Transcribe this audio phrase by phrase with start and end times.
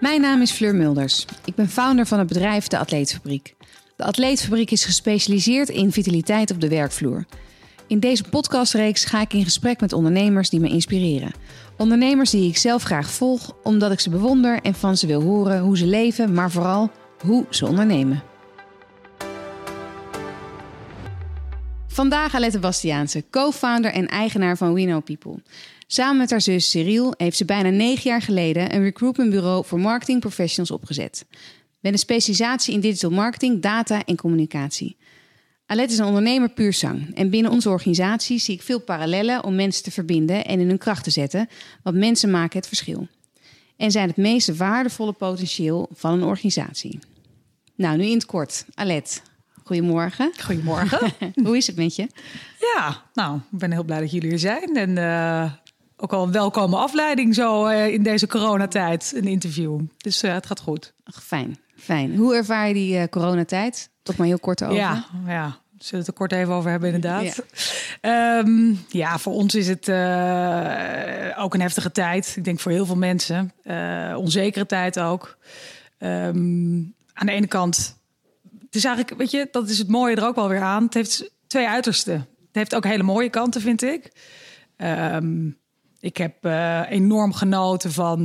[0.00, 1.24] Mijn naam is Fleur Mulders.
[1.44, 3.54] Ik ben founder van het bedrijf De Atleetfabriek.
[3.96, 7.24] De Atleetfabriek is gespecialiseerd in vitaliteit op de werkvloer.
[7.86, 11.32] In deze podcastreeks ga ik in gesprek met ondernemers die me inspireren.
[11.76, 15.60] Ondernemers die ik zelf graag volg, omdat ik ze bewonder en van ze wil horen
[15.60, 16.90] hoe ze leven, maar vooral
[17.20, 18.22] hoe ze ondernemen.
[21.86, 25.42] Vandaag Alette Bastiaanse, co-founder en eigenaar van We Know People.
[25.86, 30.20] Samen met haar zus Cyril heeft ze bijna negen jaar geleden een recruitmentbureau voor marketing
[30.20, 31.26] professionals opgezet.
[31.80, 34.96] Met een specialisatie in digital marketing, data en communicatie.
[35.66, 37.14] Alette is een ondernemer puur zang.
[37.14, 40.78] En binnen onze organisatie zie ik veel parallellen om mensen te verbinden en in hun
[40.78, 41.48] kracht te zetten.
[41.82, 43.08] Want mensen maken het verschil.
[43.76, 46.98] En zijn het meest waardevolle potentieel van een organisatie.
[47.74, 48.64] Nou, nu in het kort.
[48.74, 49.22] Alet,
[49.64, 50.32] goedemorgen.
[50.44, 51.12] Goedemorgen.
[51.44, 52.08] Hoe is het met je?
[52.74, 54.76] Ja, nou, ik ben heel blij dat jullie er zijn.
[54.76, 55.52] En uh,
[55.96, 59.80] ook al een welkome afleiding zo uh, in deze coronatijd, een interview.
[59.96, 60.92] Dus uh, het gaat goed.
[61.04, 62.16] Ach, fijn, fijn.
[62.16, 63.90] Hoe ervaar je die coronatijd?
[64.02, 64.76] Toch maar heel kort over.
[64.76, 65.58] Ja, ja.
[65.78, 67.42] Zullen we het er kort even over hebben, inderdaad.
[68.02, 72.34] Ja, um, ja voor ons is het uh, ook een heftige tijd.
[72.36, 73.52] Ik denk voor heel veel mensen.
[73.64, 75.36] Uh, onzekere tijd ook.
[75.98, 77.98] Um, aan de ene kant,
[78.60, 80.84] het is eigenlijk, weet je, dat is het mooie er ook wel weer aan.
[80.84, 82.14] Het heeft twee uitersten.
[82.14, 84.12] Het heeft ook hele mooie kanten, vind ik.
[84.76, 85.56] Um,
[86.00, 88.18] ik heb uh, enorm genoten van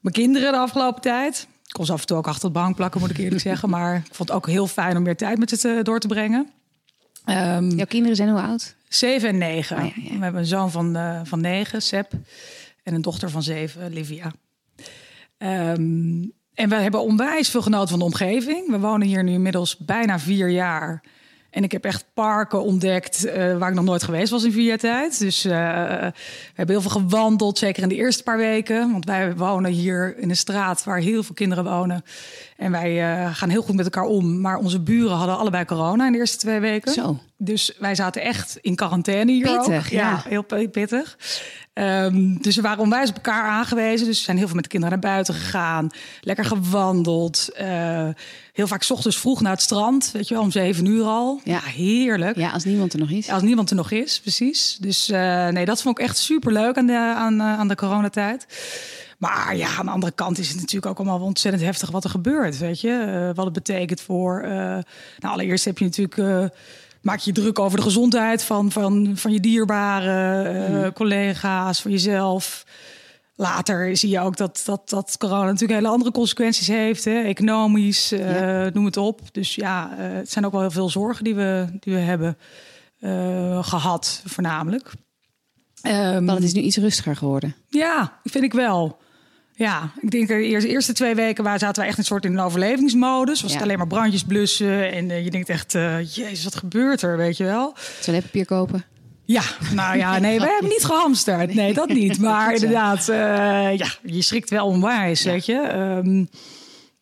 [0.00, 1.48] mijn kinderen de afgelopen tijd.
[1.64, 3.70] Ik kon ze af en toe ook achter de bank plakken, moet ik eerlijk zeggen.
[3.70, 6.50] Maar ik vond het ook heel fijn om meer tijd met ze door te brengen.
[7.26, 8.74] Um, Jouw kinderen zijn hoe oud?
[8.88, 9.76] Zeven en negen.
[9.76, 10.16] Oh, ja, ja.
[10.16, 12.12] We hebben een zoon van, uh, van negen, Seb.
[12.82, 14.32] En een dochter van zeven, Livia.
[15.38, 18.70] Um, en we hebben onwijs veel genoten van de omgeving.
[18.70, 21.02] We wonen hier nu inmiddels bijna vier jaar.
[21.52, 24.64] En ik heb echt parken ontdekt uh, waar ik nog nooit geweest was in vier
[24.64, 25.18] jaar tijd.
[25.18, 26.12] Dus uh, we
[26.54, 28.92] hebben heel veel gewandeld, zeker in de eerste paar weken.
[28.92, 32.04] Want wij wonen hier in een straat waar heel veel kinderen wonen.
[32.56, 34.40] En wij uh, gaan heel goed met elkaar om.
[34.40, 36.92] Maar onze buren hadden allebei corona in de eerste twee weken.
[36.92, 37.18] Zo.
[37.44, 39.90] Dus wij zaten echt in quarantaine hier pittig, ook.
[39.90, 41.16] Ja, ja heel pittig.
[41.74, 44.06] Um, dus we waren onwijs op elkaar aangewezen.
[44.06, 45.90] Dus we zijn heel veel met de kinderen naar buiten gegaan.
[46.20, 47.48] Lekker gewandeld.
[47.60, 48.08] Uh,
[48.52, 50.10] heel vaak 's ochtends vroeg naar het strand.
[50.12, 51.40] Weet je wel, om zeven uur al.
[51.44, 52.36] Ja, heerlijk.
[52.36, 53.28] Ja, als niemand er nog is.
[53.28, 54.76] Als niemand er nog is, precies.
[54.80, 57.74] Dus uh, nee, dat vond ik echt super leuk aan de, aan, uh, aan de
[57.74, 58.46] coronatijd.
[59.18, 62.10] Maar ja, aan de andere kant is het natuurlijk ook allemaal ontzettend heftig wat er
[62.10, 62.58] gebeurt.
[62.58, 64.42] Weet je, uh, wat het betekent voor.
[64.42, 64.84] nou,
[65.20, 66.50] allereerst heb je natuurlijk
[67.02, 70.92] maak je druk over de gezondheid van, van, van je dierbare uh, mm.
[70.92, 72.66] collega's, van jezelf.
[73.36, 77.22] Later zie je ook dat, dat, dat corona natuurlijk hele andere consequenties heeft, hè?
[77.22, 78.70] economisch, uh, ja.
[78.72, 79.20] noem het op.
[79.32, 82.36] Dus ja, uh, het zijn ook wel heel veel zorgen die we, die we hebben
[83.62, 84.92] gehad, voornamelijk.
[85.86, 87.54] Um, maar het is nu iets rustiger geworden.
[87.68, 88.98] Ja, vind ik wel.
[89.54, 92.32] Ja, ik denk de eerste, eerste twee weken waar zaten we echt een soort in
[92.32, 93.40] een overlevingsmodus.
[93.40, 93.56] Was ja.
[93.56, 94.92] het alleen maar brandjes blussen.
[94.92, 97.74] En uh, je denkt echt, uh, jezus, wat gebeurt er, weet je wel?
[98.00, 98.84] Toiletpapier kopen?
[99.24, 99.42] Ja,
[99.74, 101.54] nou ja, nee, we hebben niet gehamsterd.
[101.54, 102.18] Nee, dat niet.
[102.32, 103.16] Maar inderdaad, uh,
[103.76, 105.30] ja, je schrikt wel onwijs, ja.
[105.30, 105.72] weet je.
[106.04, 106.28] Um,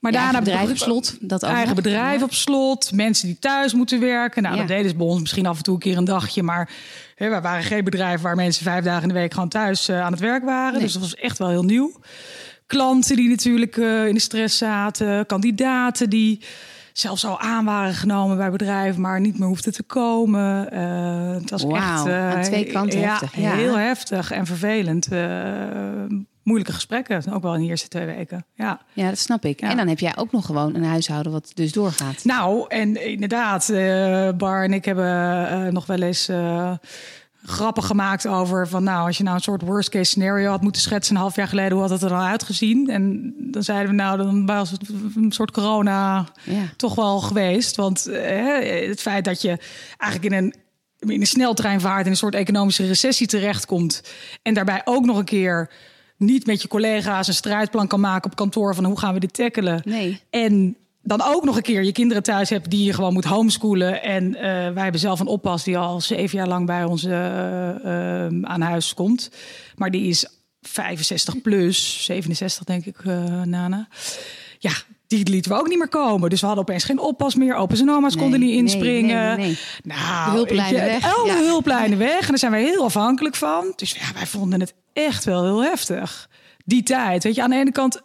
[0.01, 1.17] maar daarna bedrijf op slot.
[1.21, 2.25] Dat eigen bedrijf ja.
[2.25, 2.93] op slot.
[2.93, 4.43] Mensen die thuis moeten werken.
[4.43, 4.61] Nou, ja.
[4.61, 6.43] dat deden ze bij ons misschien af en toe een keer een dagje.
[6.43, 6.71] Maar
[7.29, 10.13] we waren geen bedrijf waar mensen vijf dagen in de week gewoon thuis uh, aan
[10.13, 10.73] het werk waren.
[10.73, 10.83] Nee.
[10.83, 11.93] Dus dat was echt wel heel nieuw.
[12.67, 15.27] Klanten die natuurlijk uh, in de stress zaten.
[15.27, 16.45] Kandidaten die
[16.93, 20.75] zelfs al aan waren genomen bij bedrijven, maar niet meer hoefden te komen.
[20.75, 23.37] Uh, het was wow, echt uh, aan twee kanten ja, heftig.
[23.37, 23.53] Ja.
[23.53, 25.09] heel heftig en vervelend.
[26.43, 28.47] Moeilijke gesprekken, ook wel in de eerste twee weken.
[28.55, 29.61] Ja, ja dat snap ik.
[29.61, 29.71] Ja.
[29.71, 32.25] En dan heb jij ook nog gewoon een huishouden wat dus doorgaat.
[32.25, 35.05] Nou, en inderdaad, uh, Bar en ik hebben
[35.53, 36.73] uh, nog wel eens uh,
[37.45, 40.83] grappen gemaakt over van nou, als je nou een soort worst case scenario had moeten
[40.83, 42.89] schetsen een half jaar geleden, hoe had het er dan uitgezien?
[42.89, 46.63] En dan zeiden we nou, dan was het een soort corona ja.
[46.77, 47.77] toch wel geweest.
[47.77, 48.05] Want
[48.89, 49.59] het feit dat je
[49.97, 50.55] eigenlijk in een
[51.01, 54.03] in een sneltreinvaart in een soort economische recessie terechtkomt
[54.43, 55.71] en daarbij ook nog een keer
[56.21, 59.35] niet met je collega's een strijdplan kan maken op kantoor van hoe gaan we dit
[59.35, 59.83] tackelen.
[59.85, 60.21] Nee.
[60.31, 64.03] En dan ook nog een keer je kinderen thuis hebt die je gewoon moet homeschoolen.
[64.03, 67.11] En uh, wij hebben zelf een oppas die al zeven jaar lang bij ons uh,
[67.13, 69.31] uh, aan huis komt.
[69.77, 70.27] Maar die is
[70.61, 73.05] 65 plus, 67 denk ik,
[73.45, 73.89] Nana.
[74.59, 74.73] Ja,
[75.11, 76.31] die lieten we ook niet meer komen.
[76.31, 77.55] Dus we hadden opeens geen oppas meer.
[77.55, 79.37] Opa's en oma's nee, konden niet inspringen.
[79.37, 81.15] Nee, nee, nou, de hulplijnen weg.
[81.17, 81.43] Alle ja.
[81.43, 82.21] hulplijnen weg.
[82.21, 83.73] En daar zijn wij heel afhankelijk van.
[83.77, 86.29] Dus ja, wij vonden het echt wel heel heftig.
[86.65, 87.23] Die tijd.
[87.23, 88.01] Weet je, aan de ene kant,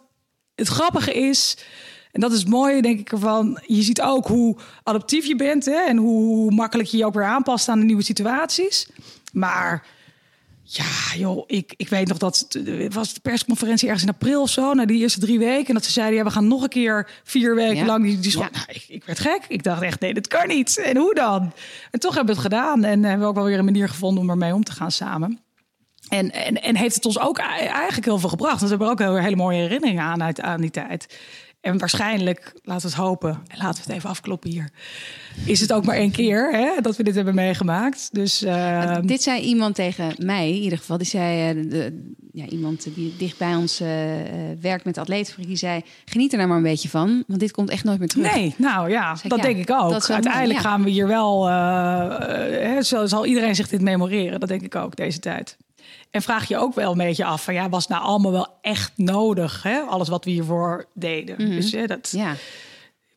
[0.54, 1.56] het grappige is.
[2.12, 3.58] En dat is het mooie, denk ik, ervan.
[3.66, 7.24] Je ziet ook hoe adaptief je bent hè, en hoe makkelijk je je ook weer
[7.24, 8.88] aanpast aan de nieuwe situaties.
[9.32, 9.86] Maar
[10.68, 14.50] Ja, joh, ik, ik weet nog dat het was de persconferentie ergens in april of
[14.50, 15.66] zo, na die eerste drie weken.
[15.66, 17.84] En dat ze zeiden, ja, we gaan nog een keer vier weken Ja.
[17.84, 18.48] lang die, die Ja.
[18.52, 19.44] nou, ik, ik werd gek.
[19.48, 20.78] Ik dacht echt, nee, dat kan niet.
[20.78, 21.52] En hoe dan?
[21.90, 24.22] En toch hebben we het gedaan en hebben we ook wel weer een manier gevonden
[24.22, 25.40] om ermee om te gaan samen.
[26.08, 28.60] En, en, en heeft het ons ook ei- eigenlijk heel veel gebracht.
[28.60, 31.18] Want we hebben ook heel, hele mooie herinneringen aan uit aan die tijd.
[31.66, 34.70] En waarschijnlijk, laten we het hopen, en laten we het even afkloppen hier.
[35.44, 38.08] Is het ook maar één keer hè, dat we dit hebben meegemaakt.
[38.12, 40.98] Dus eh, Dit zei iemand tegen mij, in ieder geval.
[40.98, 45.00] Die zei, eh, de, ja, iemand die dicht bij ons eh, eh, werkt met de
[45.00, 47.98] atleetfabriek, die zei, geniet er nou maar een beetje van, want dit komt echt nooit
[47.98, 48.34] meer terug.
[48.34, 49.92] Nee, nou ja, dat ja, denk ik ook.
[49.92, 50.60] Uiteindelijk mooi, ja.
[50.60, 54.40] gaan we hier wel, hè, zal, zal iedereen zich dit memoreren.
[54.40, 55.56] Dat denk ik ook, deze tijd.
[56.10, 58.92] En vraag je ook wel een beetje af van ja, was nou allemaal wel echt
[58.96, 59.62] nodig?
[59.62, 59.80] Hè?
[59.80, 61.38] Alles wat we hiervoor deden.
[61.38, 62.32] Dus hè, dat, Ja,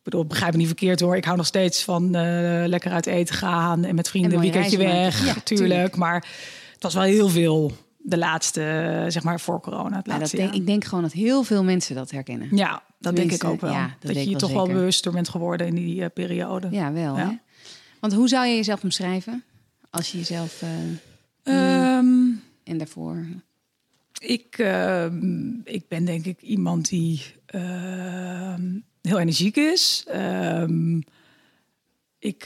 [0.02, 1.16] bedoel, begrijp me niet verkeerd hoor.
[1.16, 4.42] Ik hou nog steeds van eh, lekker uit eten gaan en met vrienden En een
[4.42, 5.26] weekendje weg.
[5.26, 5.96] Ja, tuurlijk.
[5.96, 6.26] Maar
[6.72, 9.96] het was wel heel veel de laatste, zeg maar voor corona.
[9.96, 10.58] Het dat laatste denk, jaar.
[10.58, 12.48] ik denk gewoon dat heel veel mensen dat herkennen.
[12.56, 13.72] Ja, dat denk ik ook wel.
[13.72, 16.68] ja, dat dat, je je wel toch wel bewuster bent geworden in die eh, periode.
[16.70, 17.16] Ja, wel.
[17.16, 17.28] Hè?
[18.00, 19.44] Want hoe zou je jezelf omschrijven
[19.90, 20.68] als je jezelf eh,
[21.42, 22.19] Ehm,
[22.70, 23.26] en daarvoor?
[24.18, 30.04] Ik, ehm, ik ben denk ik iemand die ehm, heel energiek is.
[30.08, 30.96] Ehm,
[32.18, 32.44] ik,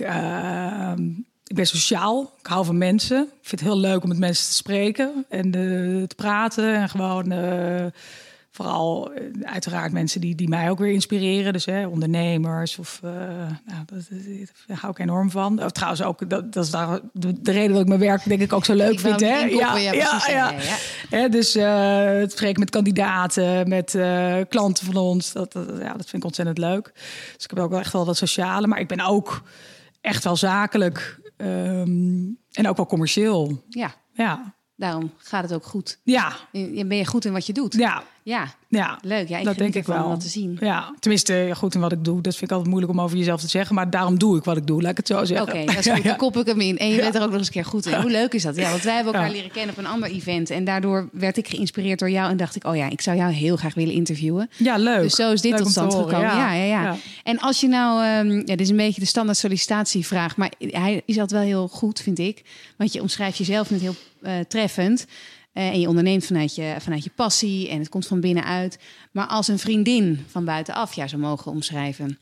[1.44, 2.32] ik ben sociaal.
[2.38, 3.22] Ik hou van mensen.
[3.22, 6.74] Ik vind het heel leuk om met mensen te spreken en eh, te praten.
[6.74, 7.86] En gewoon eh,
[8.54, 11.52] vooral eh, uiteraard mensen die, die mij ook weer inspireren.
[11.52, 13.10] Dus hè, ondernemers of eh,
[13.64, 14.02] nou, dat,
[14.66, 15.62] daar hou ik enorm van.
[15.62, 18.40] Oh, trouwens ook, dat, dat is daar de, de reden dat ik mijn werk denk
[18.40, 19.20] ik ook zo leuk Ik vind.
[19.20, 19.26] Hè?
[19.38, 20.52] ja, ja,
[21.10, 23.90] ja, dus eh, het spreken met kandidaten, met
[24.48, 26.90] klanten van ons, dat, dat, ja, dat vind ik ontzettend leuk.
[27.34, 29.42] Dus ik heb ook wel echt wel dat sociale, maar ik ben ook
[30.00, 32.22] echt wel zakelijk ehm,
[32.52, 33.64] en ook wel commercieel.
[33.68, 35.98] Ja, Ja, daarom gaat het ook goed.
[36.04, 37.74] ja, Je- Ben je goed in wat je doet?
[37.74, 38.98] ja, Ja, ja.
[39.02, 39.28] leuk.
[39.28, 40.04] Ja, ik dat denk ik wel.
[40.04, 40.56] om te zien.
[40.60, 42.20] Ja, tenminste, goed in wat ik doe.
[42.22, 43.74] Dat vind ik altijd moeilijk om over jezelf te zeggen.
[43.74, 45.66] Maar daarom doe ik wat ik doe, laat ik het zo Oké, zeggen.
[45.66, 46.04] dat is goed.
[46.04, 46.78] Dan kop ik hem in.
[46.78, 48.00] En je bent er ook nog eens een keer goed in.
[48.00, 48.56] Hoe leuk is dat?
[48.56, 50.50] Ja, want wij hebben elkaar leren kennen op een ander event.
[50.50, 52.30] En daardoor werd ik geïnspireerd door jou.
[52.30, 54.50] En dacht ik, oh ja, ik zou jou heel graag willen interviewen.
[54.56, 55.02] Ja, leuk.
[55.02, 56.20] Dus zo is dit Leuk tot te stand gekomen.
[56.20, 56.82] Ja, ja, ja.
[56.82, 56.96] Ja.
[57.22, 61.02] En als je nou, ehm, ja, dit is een beetje de standaard sollicitatievraag, maar hij
[61.04, 62.42] is altijd wel heel goed, vind ik.
[62.76, 65.06] Want je omschrijft jezelf net heel eh, treffend.
[65.54, 68.78] Eh, en je onderneemt vanuit je, vanuit je passie en het komt van binnenuit.
[69.12, 72.18] Maar als een vriendin van buitenaf jou zou mogen omschrijven,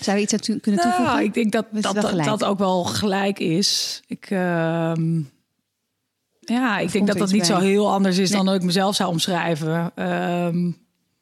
[0.00, 1.14] zou je iets aan kunnen toevoegen?
[1.14, 4.00] Nou, ik denk dat dat, dat, ook wel gelijk is.
[4.06, 5.20] Ik, ehm,
[6.40, 9.10] ja, ik denk dat dat niet zo heel anders is dan dat ik mezelf zou
[9.10, 9.92] omschrijven.
[9.94, 10.70] Ehm,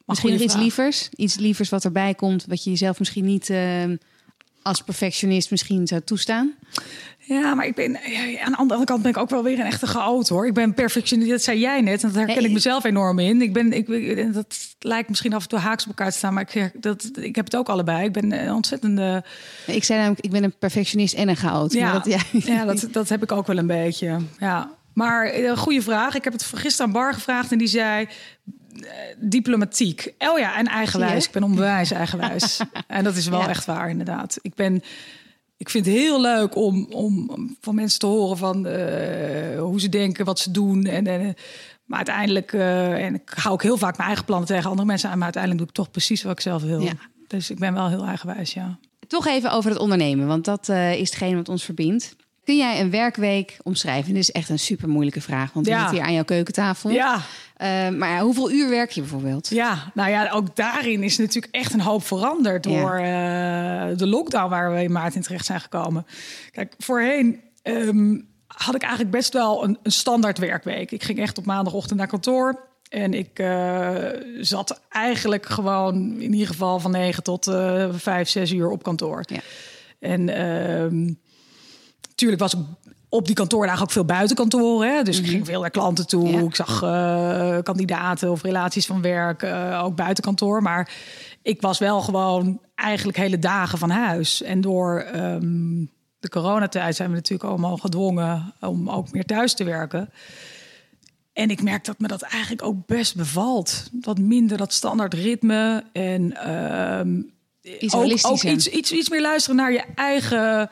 [0.05, 1.09] Misschien nog iets lievers?
[1.15, 3.95] Iets lievers wat erbij komt, wat je jezelf misschien niet ehm,
[4.61, 6.55] als perfectionist misschien zou toestaan?
[7.33, 9.65] Ja, maar ik ben ja, aan de andere kant ben ik ook wel weer een
[9.65, 10.47] echte chaot hoor.
[10.47, 11.29] Ik ben perfectionist.
[11.29, 12.01] Dat zei jij net.
[12.03, 13.41] En dat herken Nee, ik mezelf enorm in.
[13.41, 16.47] Ik ben, ik, dat lijkt misschien af en toe haaks op elkaar te staan, maar
[16.53, 18.05] ik, dat, ik heb het ook allebei.
[18.05, 19.23] Ik ben een ontzettende.
[19.65, 21.73] Ik zei namelijk, ik ben een perfectionist en een chaot.
[21.73, 22.19] Ja, Maar dat, ja.
[22.31, 24.17] ja dat, dat heb ik ook wel een beetje.
[24.39, 24.69] Ja.
[24.93, 26.15] Maar een goede vraag.
[26.15, 28.07] Ik heb het gisteren aan Bar gevraagd en die zei
[28.81, 28.87] eh,
[29.17, 30.13] diplomatiek.
[30.17, 31.25] Oh ja, en eigenwijs.
[31.25, 32.59] Ik ben onbewijs eigenwijs.
[32.87, 33.47] en dat is wel Ja.
[33.47, 34.37] echt waar, inderdaad.
[34.41, 34.83] Ik ben.
[35.61, 37.29] Ik vind het heel leuk om, om
[37.61, 40.83] van mensen te horen van eh, hoe ze denken, wat ze doen.
[40.85, 41.35] En, en,
[41.85, 45.09] maar uiteindelijk, eh, en ik hou ook heel vaak mijn eigen plannen tegen andere mensen
[45.09, 46.79] aan, maar uiteindelijk doe ik toch precies wat ik zelf wil.
[46.79, 46.91] Ja.
[47.27, 48.79] Dus ik ben wel heel eigenwijs, ja.
[49.07, 52.15] Toch even over het ondernemen, want dat eh, is hetgeen wat ons verbindt.
[52.43, 54.13] Kun jij een werkweek omschrijven?
[54.13, 55.79] Dit is echt een super moeilijke vraag, want we Ja.
[55.79, 56.89] zitten hier aan jouw keukentafel.
[56.89, 57.21] Ja,
[57.61, 59.49] Eh, maar ja, hoeveel uur werk je bijvoorbeeld?
[59.49, 64.49] Ja, nou ja, ook daarin is natuurlijk echt een hoop veranderd door eh, de lockdown
[64.49, 66.05] waar we in maart in terecht zijn gekomen.
[66.51, 70.91] Kijk, voorheen ehm, had ik eigenlijk best wel een, een standaard werkweek.
[70.91, 72.69] Ik ging echt op maandagochtend naar kantoor.
[72.89, 74.05] En ik eh,
[74.39, 79.23] zat eigenlijk gewoon in ieder geval van 9 tot eh 5, 6 uur op kantoor.
[79.27, 79.39] Ja.
[79.99, 81.13] En ehm
[82.21, 82.59] natuurlijk was ik
[83.11, 84.85] op die kantoordagen ook veel buiten kantoor.
[84.85, 85.03] Hè?
[85.03, 86.29] Dus ik ging veel naar klanten toe.
[86.29, 86.37] Mhm.
[86.37, 86.45] Ja.
[86.45, 90.61] Ik zag eh, kandidaten of relaties van werk, eh, ook buiten kantoor.
[90.61, 90.91] Maar
[91.41, 94.41] ik was wel gewoon eigenlijk hele dagen van huis.
[94.41, 95.85] En door ehm,
[96.19, 100.09] de coronatijd zijn we natuurlijk allemaal gedwongen om ook meer thuis te werken.
[101.33, 103.89] En ik merk dat me dat eigenlijk ook best bevalt.
[104.01, 105.83] Wat minder dat standaard ritme.
[105.93, 107.21] En ehm,
[107.79, 110.69] Iets ook, ook iets, iets, iets meer luisteren naar je eigen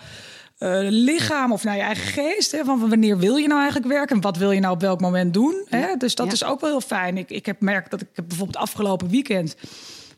[0.89, 2.51] lichaam of naar je eigen geest.
[2.51, 2.63] Hè?
[2.63, 4.15] Van wanneer wil je nou eigenlijk werken?
[4.15, 5.65] En wat wil je nou op welk moment doen?
[5.69, 5.95] Hè?
[5.97, 6.31] Dus dat Ja.
[6.31, 7.17] is ook wel heel fijn.
[7.17, 9.55] Ik, ik heb merkt dat ik heb bijvoorbeeld afgelopen weekend...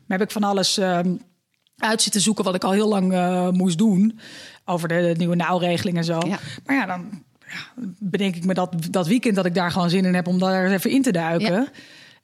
[0.08, 1.14] heb ik van alles ehm,
[1.76, 2.44] uit zitten zoeken...
[2.44, 4.18] wat ik al heel lang eh, moest doen.
[4.64, 6.18] Over de, nieuwe nauwregeling en zo.
[6.26, 6.38] Ja.
[6.66, 10.04] Maar ja, dan ja, bedenk ik me dat, dat weekend dat ik daar gewoon zin
[10.04, 11.52] in heb om daar even in te duiken.
[11.52, 11.66] Ja.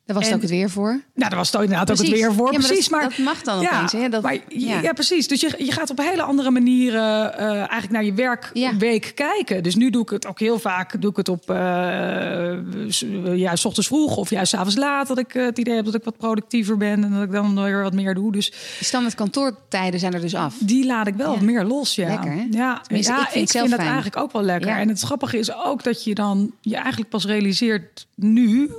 [0.09, 0.91] Daar was het En- ook het weer voor.
[0.91, 2.53] Nou, daar was het inderdaad ook het weer voor.
[2.53, 4.09] Ja, maar precies, dat- maar dat mag dan ja, opeens, hè?
[4.09, 4.81] Dat- maar, ja.
[4.81, 4.93] ja.
[4.93, 5.29] precies.
[5.29, 9.62] Dus je, je gaat op hele andere manieren eh, eigenlijk naar je werkweek kijken.
[9.62, 11.00] Dus nu doe ik het ook heel vaak.
[11.00, 12.53] Doe ik het op eh,
[12.88, 15.07] s- ja, s ochtends vroeg of juist 's avonds laat.
[15.09, 17.62] Dat ik eh, het idee heb dat ik wat productiever ben en dat ik dan
[17.62, 18.33] weer wat meer doe.
[18.33, 20.55] Dus standaard kantoortijden zijn er dus af.
[20.61, 21.95] die laat ik wel meer los.
[21.95, 22.47] Ja, Lekker, hè?
[22.50, 22.81] ja.
[22.81, 24.71] Tenminste, ja ik vind het zelf dat eigenlijk ook wel lekker.
[24.71, 28.71] En het grappige is ook dat je dan je eigenlijk pas realiseert nu,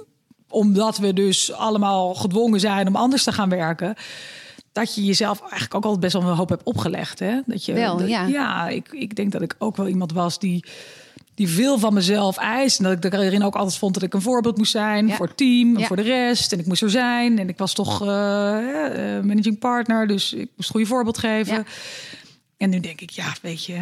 [0.50, 3.96] omdat we dus allemaal gedwongen zijn om anders te gaan werken.
[4.72, 7.20] Dat je jezelf eigenlijk ook altijd best wel een hoop hebt opgelegd.
[7.20, 7.39] Hè?
[7.46, 8.68] Dat je, Wel, dat- ja.
[8.68, 10.63] Ik, ik denk dat ik ook wel iemand was die,
[11.36, 12.77] die veel van mezelf eist.
[12.79, 15.15] En dat ik erin ook altijd vond dat ik een voorbeeld moest zijn Ja.
[15.15, 15.88] voor het team en Ja.
[15.88, 16.51] voor de rest.
[16.51, 17.39] En ik moest er zijn.
[17.39, 21.56] En ik was toch eh, eh, managing partner, dus ik moest een goede voorbeeld geven.
[21.56, 21.63] Ja.
[22.58, 23.82] En nu denk ik, ja, weet je, eh,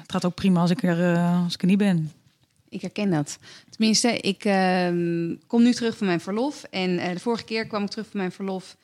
[0.00, 2.12] het gaat ook prima als ik er, als ik er niet ben.
[2.68, 3.38] Ik herken dat.
[3.78, 6.62] Tenminste, ik ehm, kom nu terug van mijn verlof.
[6.70, 8.76] En eh, de vorige keer kwam ik terug van mijn verlof.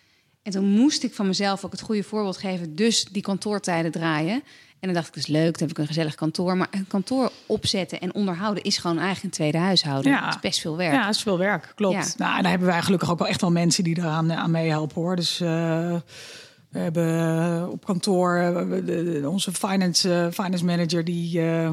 [0.42, 2.74] En toen moest ik van mezelf ook het goede voorbeeld geven.
[2.74, 4.34] Dus die kantoortijden draaien.
[4.80, 6.56] En dan dacht ik, dat is leuk, dan heb ik een gezellig kantoor.
[6.56, 10.12] Maar een kantoor opzetten en onderhouden is gewoon eigenlijk een tweede huishouden.
[10.12, 10.24] Ja.
[10.24, 10.92] Dat is best veel werk.
[10.94, 11.94] Ja, het is veel werk, klopt.
[11.94, 12.24] Ja.
[12.24, 15.02] Nou, en daar hebben wij gelukkig ook wel echt wel mensen die eraan aan meehelpen
[15.02, 15.16] hoor.
[15.16, 15.48] Dus eh,
[16.68, 21.40] we hebben eh, op kantoor eh, onze finance, eh, finance manager die.
[21.40, 21.70] eh,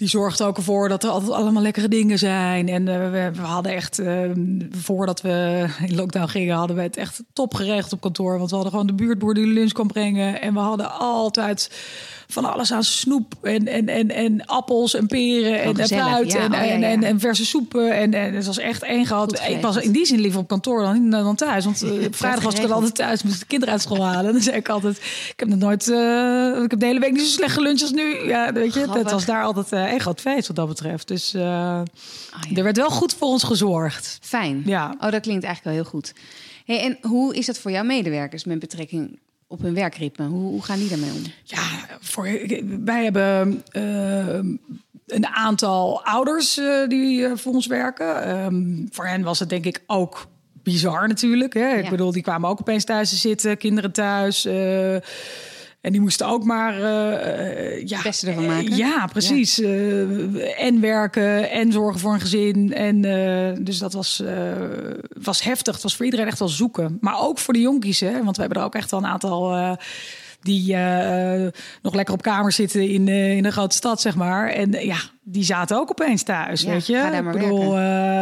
[0.00, 2.68] die zorgt ook ervoor dat er altijd allemaal lekkere dingen zijn.
[2.68, 4.30] En eh, we, hadden echt, eh,
[4.70, 8.38] voordat we in lockdown gingen, hadden we het echt top geregeld op kantoor.
[8.38, 10.40] Want we hadden gewoon de buurtboer die lunch kwam brengen.
[10.40, 11.70] En we hadden altijd
[12.32, 16.32] van alles aan snoep en, en, en, en appels en peren en, en gezellig, fruit
[16.32, 16.38] ja.
[16.38, 16.88] en, Oh, ja, en, ja.
[16.88, 17.94] en, en verse soepen.
[17.94, 19.40] En, en het was echt één groot.
[19.48, 21.64] Ik was in die zin liever op kantoor dan, dan thuis.
[21.64, 22.72] Want eh, vrijdag was ik geregeld.
[22.72, 24.26] altijd thuis, moest de kinderen uit school halen.
[24.26, 27.12] En dan zei ik altijd, ik heb nog nooit, eh, ik heb de hele week
[27.12, 28.26] niet zo slecht geluncht als nu.
[28.26, 31.08] Ja, weet je, het was daar altijd eh, een groot feest wat dat betreft.
[31.08, 31.82] Dus ja.
[32.54, 34.18] er werd wel goed voor ons gezorgd.
[34.22, 34.62] Fijn.
[34.64, 34.94] Ja.
[35.00, 36.12] Oh, dat klinkt eigenlijk wel heel goed.
[36.64, 39.18] Hey, en hoe is dat voor jouw medewerkers met betrekking
[39.50, 40.26] op hun werkritme?
[40.26, 41.22] Hoe, hoe gaan die daarmee om?
[41.44, 41.60] Ja,
[42.00, 42.28] voor,
[42.84, 44.34] wij hebben eh,
[45.06, 48.24] een aantal ouders eh, die eh, voor ons werken.
[48.24, 50.26] Ehm, voor hen was het denk ik ook
[50.62, 51.54] bizar natuurlijk.
[51.54, 51.76] Hè?
[51.76, 54.42] Ik bedoel, die kwamen ook opeens thuis te zitten, kinderen thuis.
[55.80, 58.70] En die moesten ook maar eh, ja, Het beste ervan maken.
[58.70, 59.60] eh, Ja, precies.
[60.58, 62.74] En werken en zorgen voor een gezin.
[62.74, 63.00] En
[63.64, 64.22] dus dat was,
[65.22, 65.74] was heftig.
[65.74, 66.98] Het was voor iedereen echt wel zoeken.
[67.00, 68.24] Maar ook voor de jonkies, hè?
[68.24, 69.76] Want we hebben er ook echt wel een aantal.
[70.42, 70.76] die
[71.82, 74.48] nog lekker op kamer zitten in, in een grote stad, zeg maar.
[74.48, 76.94] En ja, die zaten ook opeens thuis, Ja, weet je.
[76.96, 77.70] ga daar maar Ik bedoel,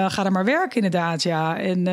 [0.08, 1.58] ga daar maar werken, inderdaad, ja.
[1.58, 1.86] En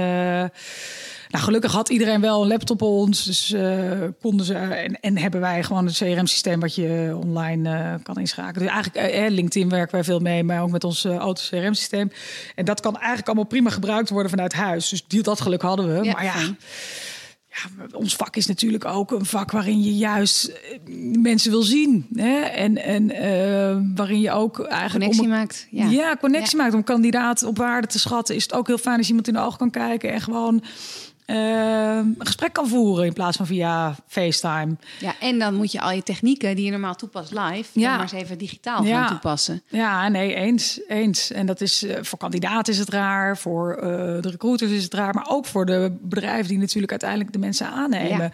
[1.29, 3.23] nou, gelukkig had iedereen wel een laptop op ons.
[3.23, 4.53] Dus eh, konden ze.
[4.53, 8.67] En, en hebben wij gewoon het CRM-systeem wat je online eh, kan inschakelen.
[8.67, 12.11] Dus eigenlijk, eh, LinkedIn werken wij veel mee, maar ook met ons auto-CRM-systeem.
[12.55, 14.89] En dat kan eigenlijk allemaal prima gebruikt worden vanuit huis.
[14.89, 16.03] Dus die, dat geluk hadden we.
[16.03, 16.31] Ja, maar ja.
[16.31, 16.57] fijn.
[17.49, 20.51] Ja, ons vak is natuurlijk ook een vak waarin je juist
[21.19, 22.07] mensen wil zien.
[22.13, 22.39] Hè?
[22.39, 23.07] En, en
[23.95, 24.91] waarin je ook eigenlijk...
[24.91, 25.67] Connectie om maakt.
[25.69, 25.89] Ja.
[25.89, 26.63] ja, connectie Ja.
[26.63, 26.75] maakt.
[26.75, 28.35] Om kandidaat op waarde te schatten...
[28.35, 30.13] is het ook heel fijn als je iemand in de ogen kan kijken...
[30.13, 30.63] en gewoon
[31.25, 31.35] eh,
[31.95, 33.05] een gesprek kan voeren...
[33.05, 34.75] in plaats van via FaceTime.
[34.99, 37.91] Ja, en dan moet je al je technieken die je normaal toepast live, Ja.
[37.91, 38.99] maar eens even digitaal Ja.
[38.99, 39.61] gaan toepassen.
[39.67, 40.79] Ja, nee, eens.
[40.87, 41.31] eens.
[41.31, 43.81] En dat is eh, voor kandidaten is het raar, voor eh,
[44.21, 47.67] de recruiters is het raar, maar ook voor de bedrijven die natuurlijk uiteindelijk de mensen
[47.67, 48.17] aannemen.
[48.23, 48.29] Ja.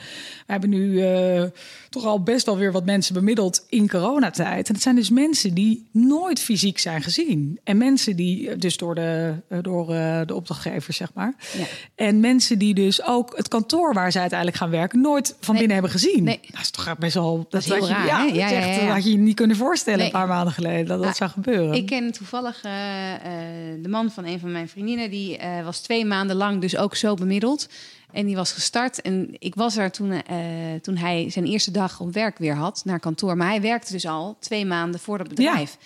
[0.45, 1.43] We hebben nu eh,
[1.91, 4.67] toch al best wel weer wat mensen bemiddeld in coronatijd.
[4.67, 7.59] En het zijn dus mensen die nooit fysiek zijn gezien.
[7.63, 11.33] En mensen die eh, dus door de, eh, door eh, de opdrachtgevers, zeg maar.
[11.57, 11.65] Ja.
[11.95, 15.57] En mensen die dus ook het kantoor waar ze uiteindelijk gaan werken nooit van Nee.
[15.57, 16.23] binnen hebben gezien.
[16.23, 16.39] Nee.
[16.51, 17.45] Dat is toch best wel.
[17.49, 19.55] Dat, is heel je, Ja, dat Ja, ja, echt, dat had je je niet kunnen
[19.55, 20.07] voorstellen Nee.
[20.07, 21.73] een paar maanden geleden dat dat Ah, zou gebeuren.
[21.73, 22.61] Ik ken toevallig
[23.81, 25.09] de man van een van mijn vriendinnen.
[25.09, 27.67] Die was twee maanden lang dus ook zo bemiddeld.
[28.11, 29.01] En die was gestart.
[29.01, 30.37] En ik was er toen, eh,
[30.81, 33.37] toen hij zijn eerste dag op werk weer had, naar kantoor.
[33.37, 35.77] Maar hij werkte dus al twee maanden voor dat bedrijf.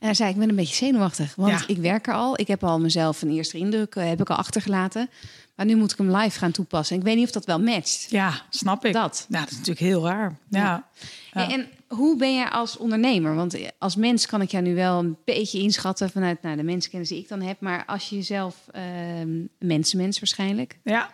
[0.00, 1.34] En hij zei, ik ben een beetje zenuwachtig.
[1.34, 1.64] Want Ja.
[1.66, 2.40] ik werk er al.
[2.40, 5.10] Ik heb al mezelf een eerste indruk eh, heb ik al achtergelaten.
[5.54, 6.96] Maar nu moet ik hem live gaan toepassen.
[6.96, 8.06] Ik weet niet of dat wel matcht.
[8.10, 8.92] Ja, snap ik.
[8.92, 9.26] Dat.
[9.28, 10.36] Nou, dat is natuurlijk heel raar.
[10.48, 10.60] Ja.
[10.62, 10.86] Ja.
[11.32, 11.44] Ja.
[11.44, 13.34] En, en hoe ben jij als ondernemer?
[13.34, 17.08] Want als mens kan ik jou nu wel een beetje inschatten vanuit nou, de mensenkennis
[17.08, 17.60] die ik dan heb.
[17.60, 20.78] Maar als je jezelf ehm mensenmens waarschijnlijk.
[20.84, 21.10] Ja.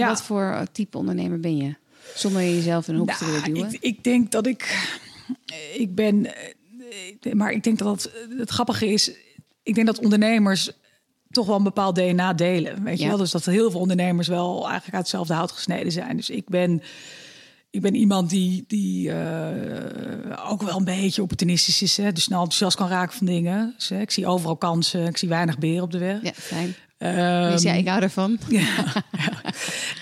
[0.00, 0.08] Ja.
[0.08, 1.74] Wat voor type ondernemer ben je?
[2.14, 3.72] Zonder jezelf in een hoek te willen Nou, duwen.
[3.72, 4.88] ik, ik denk dat ik.
[5.74, 6.26] Ik ben.
[7.20, 9.12] eh, Maar ik denk dat het, het grappige is.
[9.62, 10.70] Ik denk dat ondernemers
[11.30, 12.82] toch wel een bepaald DNA delen.
[12.84, 13.16] Weet je wel?
[13.16, 16.16] Dus dat heel veel ondernemers wel eigenlijk uit hetzelfde hout gesneden zijn.
[16.16, 16.82] Dus ik ben.
[17.70, 21.96] ik ben iemand die, die uh, ook wel een beetje opportunistisch is.
[21.96, 22.12] Hè?
[22.12, 23.74] Dus snel enthousiast kan raken van dingen.
[23.76, 25.06] Dus, hè, ik zie overal kansen.
[25.06, 26.22] Ik zie weinig beren op de weg.
[26.22, 26.74] Ja, fijn.
[26.98, 28.38] Um, dus ja, ik hou ervan.
[28.48, 29.04] Ja,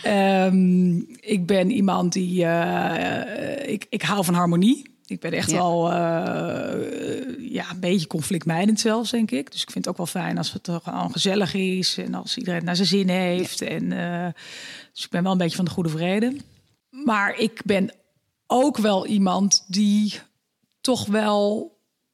[0.03, 0.47] ja.
[0.47, 2.45] Um, ik ben iemand die...
[2.45, 4.91] Uh, ik, ik hou van harmonie.
[5.07, 5.95] Ik ben echt wel uh,
[7.51, 9.53] ja, een beetje conflictmijdend zelfs, denk ik.
[9.53, 11.99] Dus ik vind het ook wel fijn als het toch al gezellig is...
[11.99, 13.61] en als iedereen naar zijn zin heeft.
[13.61, 13.89] En,
[14.93, 16.37] dus ik ben wel een beetje van de goede vrede.
[16.91, 17.95] Maar ik ben
[18.47, 20.15] ook wel iemand die
[20.81, 21.72] toch wel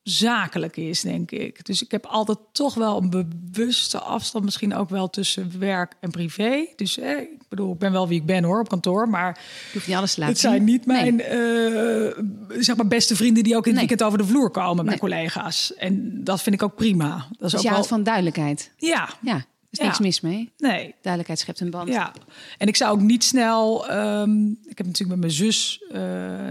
[0.09, 1.67] zakelijk is, denk ik.
[1.67, 6.11] Dus ik heb altijd toch wel een bewuste afstand, misschien ook wel tussen werk en
[6.11, 6.67] privé.
[6.77, 9.73] Dus eh, ik bedoel, ik ben wel wie ik ben hoor op kantoor, maar je
[9.73, 10.35] hoeft niet alles te laten.
[10.35, 12.09] Het zijn niet mijn nee.
[12.09, 12.19] uh,
[12.59, 15.75] zeg maar beste vrienden die ook in het weekend over de vloer komen, mijn collega's.
[15.75, 17.09] En dat vind ik ook prima.
[17.17, 17.85] Dat is dus ook je wel...
[17.85, 18.73] van duidelijkheid.
[18.77, 20.53] Ja, ja is niks mis mee.
[20.57, 20.95] Nee.
[21.01, 21.89] Duidelijkheid schept een band.
[21.89, 22.13] Ja.
[22.59, 23.91] En ik zou ook niet snel...
[23.91, 26.01] Um, ik heb natuurlijk met mijn zus uh,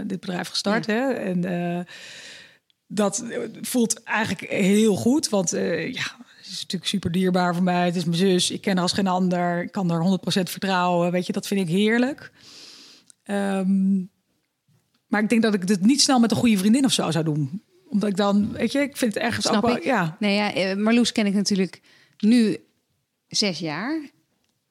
[0.04, 0.86] dit bedrijf gestart.
[0.86, 1.10] Hè?
[1.10, 1.80] En uh,
[2.88, 3.24] dat
[3.60, 5.28] voelt eigenlijk heel goed.
[5.28, 7.84] Want uh, ja, het is natuurlijk super dierbaar voor mij.
[7.84, 8.50] Het is mijn zus.
[8.50, 9.62] Ik ken haar als geen ander.
[9.62, 11.12] Ik kan er 100% vertrouwen.
[11.12, 12.32] Weet je, dat vind ik heerlijk.
[13.24, 14.10] Um,
[15.06, 17.24] maar ik denk dat ik het niet snel met een goede vriendin of zo zou
[17.24, 17.62] doen.
[17.88, 19.76] Omdat ik dan, weet je, ik vind het ergens Snap ook wel...
[19.76, 19.84] Ik.
[19.84, 20.16] Ja.
[20.18, 21.80] Nee, ja, Marloes ken ik natuurlijk
[22.18, 22.56] nu
[23.28, 24.10] zes jaar.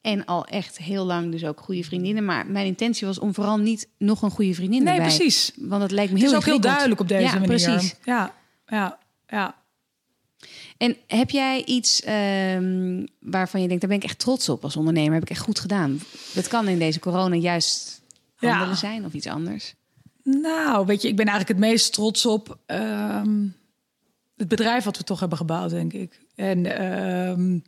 [0.07, 2.25] En al echt heel lang dus ook goede vriendinnen.
[2.25, 5.15] Maar mijn intentie was om vooral niet nog een goede vriendin nee, erbij.
[5.15, 5.51] precies.
[5.55, 7.47] Want het lijkt me heel heel Het is ook heel duidelijk op deze ja, manier.
[7.47, 7.95] Precies.
[8.03, 8.33] Ja,
[8.67, 8.97] ja,
[9.27, 9.55] ja.
[10.77, 12.03] En heb jij iets
[12.55, 15.13] um, waarvan je denkt, daar ben ik echt trots op als ondernemer.
[15.13, 15.99] Heb ik echt goed gedaan.
[16.33, 18.01] Dat kan in deze corona juist
[18.35, 18.75] handelen Ja.
[18.75, 19.75] zijn of iets anders.
[20.23, 23.55] Nou, weet je, ik ben eigenlijk het meest trots op um,
[24.37, 26.19] het bedrijf wat we toch hebben gebouwd, denk ik.
[26.35, 26.85] En,
[27.29, 27.63] um,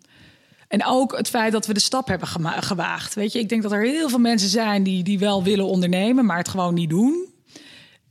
[0.69, 2.27] en ook het feit dat we de stap hebben
[2.59, 3.13] gewaagd.
[3.13, 6.25] Weet je, ik denk dat er heel veel mensen zijn die, die wel willen ondernemen,
[6.25, 7.27] maar het gewoon niet doen.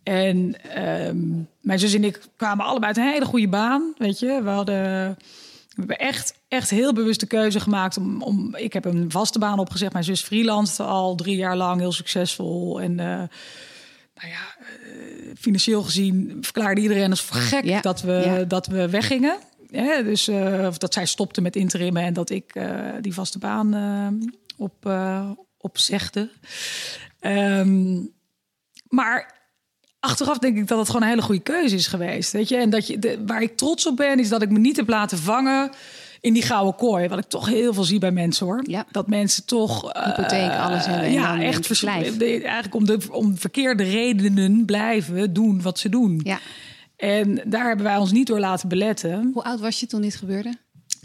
[0.03, 0.57] En
[1.07, 3.95] um, mijn zus en ik kwamen allebei uit een hele goede baan.
[3.99, 5.17] Weet je, we hadden.
[5.69, 8.57] We hebben echt, echt heel bewust de keuze gemaakt om, om.
[8.57, 9.93] Ik heb een vaste baan opgezegd.
[9.93, 12.81] Mijn zus freelance al drie jaar lang, heel succesvol.
[12.81, 13.29] En uh, nou
[14.15, 18.45] ja, uh, financieel gezien verklaarde iedereen als gek Ja, dat, we, ja.
[18.45, 19.39] dat we weggingen.
[20.05, 23.75] Dus uh, of dat zij stopte met interimmen en dat ik uh, die vaste baan
[23.75, 24.93] uh, op,
[25.59, 26.31] opzegde.
[27.21, 28.13] Um,
[28.89, 29.35] maar
[30.01, 32.33] achteraf denk ik dat het gewoon een hele goede keuze is geweest.
[32.33, 32.57] Weet je?
[32.57, 34.89] En dat je, de, waar ik trots op ben, is dat ik me niet heb
[34.89, 35.71] laten vangen
[36.21, 37.09] in die gouden kooi.
[37.09, 38.63] Wat ik toch heel veel zie bij mensen hoor.
[38.67, 38.87] Ja.
[38.91, 39.93] Dat mensen toch.
[40.05, 41.05] Hypotheek, uh, alles hebben.
[41.07, 45.89] en Ja, echt vers- vers- Eigenlijk om de om verkeerde redenen blijven doen wat ze
[45.89, 46.21] doen.
[46.25, 46.39] Ja.
[46.99, 49.31] En daar hebben wij ons niet door laten beletten.
[49.35, 50.55] Hoe oud was je toen dit gebeurde?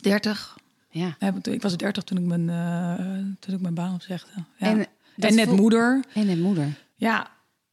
[0.01, 0.57] 30.
[0.89, 1.17] Ja.
[1.41, 4.29] Ik was 30 toen ik mijn, uh, toen ik mijn baan opzegde.
[4.57, 4.67] Ja.
[4.67, 6.03] En, En, net moeder.
[6.13, 6.77] En net moeder.
[6.95, 7.27] Ja,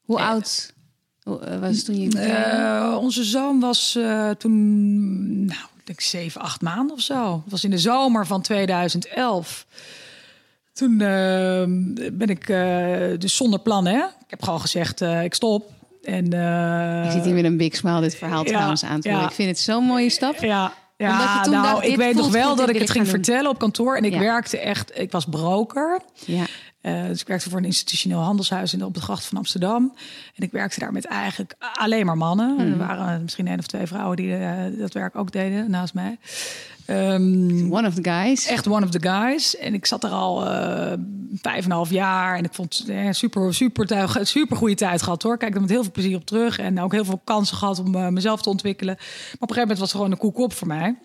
[0.05, 0.73] Hoe Eh, oud
[1.25, 2.11] eh, was toen je...
[2.11, 7.41] Uh, onze zoon was uh, toen, nou, ik denk zeven, acht maanden of zo.
[7.43, 9.67] Het was in de zomer van 2011.
[10.73, 10.99] Toen uh,
[12.13, 12.47] ben ik
[13.21, 13.99] dus zonder plan, hè.
[13.99, 15.73] Ik heb gewoon gezegd, ik stop.
[16.03, 19.09] En, uh, ik zit hier met een big smile dit verhaal ja, trouwens aan te
[19.09, 19.23] horen.
[19.23, 19.29] ja.
[19.29, 20.37] Ik vind het zo'n mooie stap.
[20.37, 23.09] Ja, Omdat je ja toen nou, dacht, ik weet nog wel dat ik het ging
[23.09, 23.97] vertellen op kantoor.
[23.97, 26.01] En ik werkte echt, ik was broker.
[26.27, 26.45] Ja.
[26.83, 29.95] Uh, dus ik werkte voor een institutioneel handelshuis in de, op de gracht van Amsterdam.
[30.35, 32.55] En ik werkte daar met eigenlijk alleen maar mannen.
[32.55, 32.71] Mhm.
[32.71, 36.19] Er waren misschien één of twee vrouwen die uh, dat werk ook deden naast mij.
[36.90, 38.47] Um, One of the guys.
[38.47, 39.57] echt one of the guys.
[39.57, 40.93] En ik zat er al uh,
[41.35, 42.37] vijf en een half jaar.
[42.37, 45.38] En ik vond het eh, super, super, super goede tijd gehad hoor.
[45.38, 46.59] Kijk er met heel veel plezier op terug.
[46.59, 48.95] En ook heel veel kansen gehad om uh, mezelf te ontwikkelen.
[48.95, 50.99] Maar op een gegeven moment was het gewoon een koek op voor mij.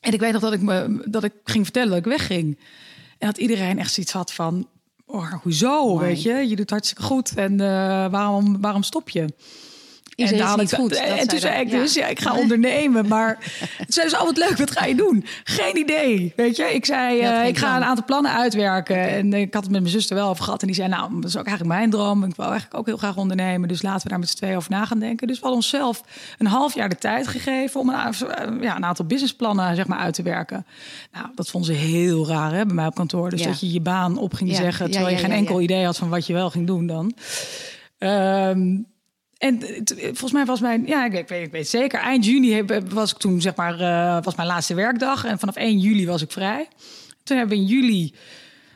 [0.00, 2.58] En ik weet nog dat ik, me, dat ik ging vertellen dat ik wegging.
[3.18, 4.68] En dat iedereen echt zoiets had van...
[5.06, 6.32] Oh, hoezo, weet je?
[6.48, 7.34] Je doet hartstikke goed.
[7.34, 7.58] En uh,
[8.10, 9.26] waarom, waarom stop je?
[10.14, 10.94] Is en daar had niet ik, goed?
[10.94, 12.02] En toen zei ik dus, ja.
[12.02, 13.08] ja, ik ga ondernemen.
[13.08, 13.38] Maar
[13.76, 15.24] toen zei ze, oh wat leuk, wat ga je doen?
[15.44, 16.74] Geen idee, weet je.
[16.74, 17.76] Ik zei, uh, geen ik ga plan.
[17.76, 19.08] een aantal plannen uitwerken.
[19.08, 20.60] En ik had het met mijn zuster wel over gehad.
[20.60, 22.24] En die zei, nou, dat is ook eigenlijk mijn droom.
[22.24, 23.68] Ik wil eigenlijk ook heel graag ondernemen.
[23.68, 25.26] Dus laten we daar met z'n tweeën over na gaan denken.
[25.26, 26.02] Dus we hadden onszelf
[26.38, 27.80] een half jaar de tijd gegeven...
[27.80, 28.14] om een,
[28.60, 30.66] ja, een aantal businessplannen zeg maar, uit te werken.
[31.12, 33.30] Nou, dat vonden ze heel raar hè, bij mij op kantoor.
[33.30, 33.46] Dus Ja.
[33.46, 34.90] dat je je baan op ging zeggen...
[34.90, 37.14] terwijl je geen enkel idee had van wat je wel ging doen dan.
[37.98, 38.76] Ehm,
[39.42, 39.60] en
[40.00, 42.92] volgens mij was mijn, ja, ik weet, ik weet, ik weet zeker, eind juni heb-
[42.92, 45.24] was ik toen, zeg maar, eh, was mijn laatste werkdag.
[45.24, 46.68] En vanaf 1 juli was ik vrij.
[47.24, 48.14] Toen hebben we in juli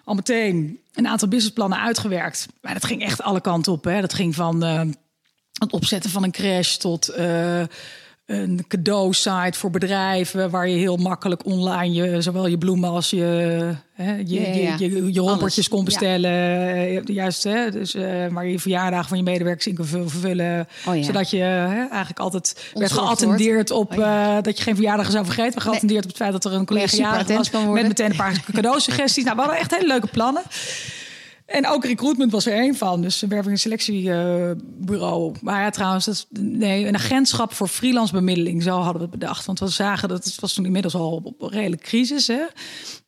[0.05, 2.47] al meteen een aantal businessplannen uitgewerkt.
[2.61, 3.85] Maar dat ging echt alle kanten op.
[3.85, 4.01] Hè.
[4.01, 4.81] Dat ging van eh,
[5.53, 7.63] het opzetten van een crash tot eh,
[8.27, 13.73] een cadeau-site voor bedrijven waar je heel makkelijk online je, zowel je bloemen als je,
[13.93, 14.75] hè, je, Ja, ja, ja.
[14.79, 16.31] je, je, je rompertjes kon bestellen.
[16.31, 20.69] Eh, Juist, hè, dus, eh, waar je verjaardagen van je medewerkers in kan vul- vervullen.
[20.87, 21.03] Oh.
[21.03, 25.25] Zodat je hè, eigenlijk altijd werd geattendeerd op Oh eh, dat je geen verjaardagen zou
[25.25, 25.53] vergeten.
[25.55, 27.51] Maar geattendeerd op het feit dat er een collega jarig was.
[27.51, 29.25] Met meteen een paar cadeausuggesties.
[29.25, 30.43] nou, we hadden echt hele leuke plannen.
[31.47, 33.01] En ook recruitment was er één van.
[33.01, 35.35] Dus een werving- en selectiebureau.
[35.43, 38.63] maar ja, trouwens, dat, is- nee, een agentschap voor freelance bemiddeling.
[38.63, 39.47] Zo hadden we het bedacht.
[39.47, 42.27] Want we zagen dat het was toen inmiddels al op, een redelijk crisis.
[42.27, 42.43] Hè?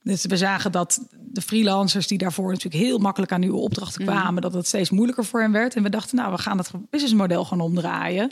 [0.02, 4.42] Dus we zagen dat de freelancers die daarvoor natuurlijk heel makkelijk aan nieuwe opdrachten kwamen,
[4.42, 5.74] dat het steeds moeilijker voor hen werd.
[5.74, 8.30] En we dachten, nou, we gaan het businessmodel gewoon omdraaien.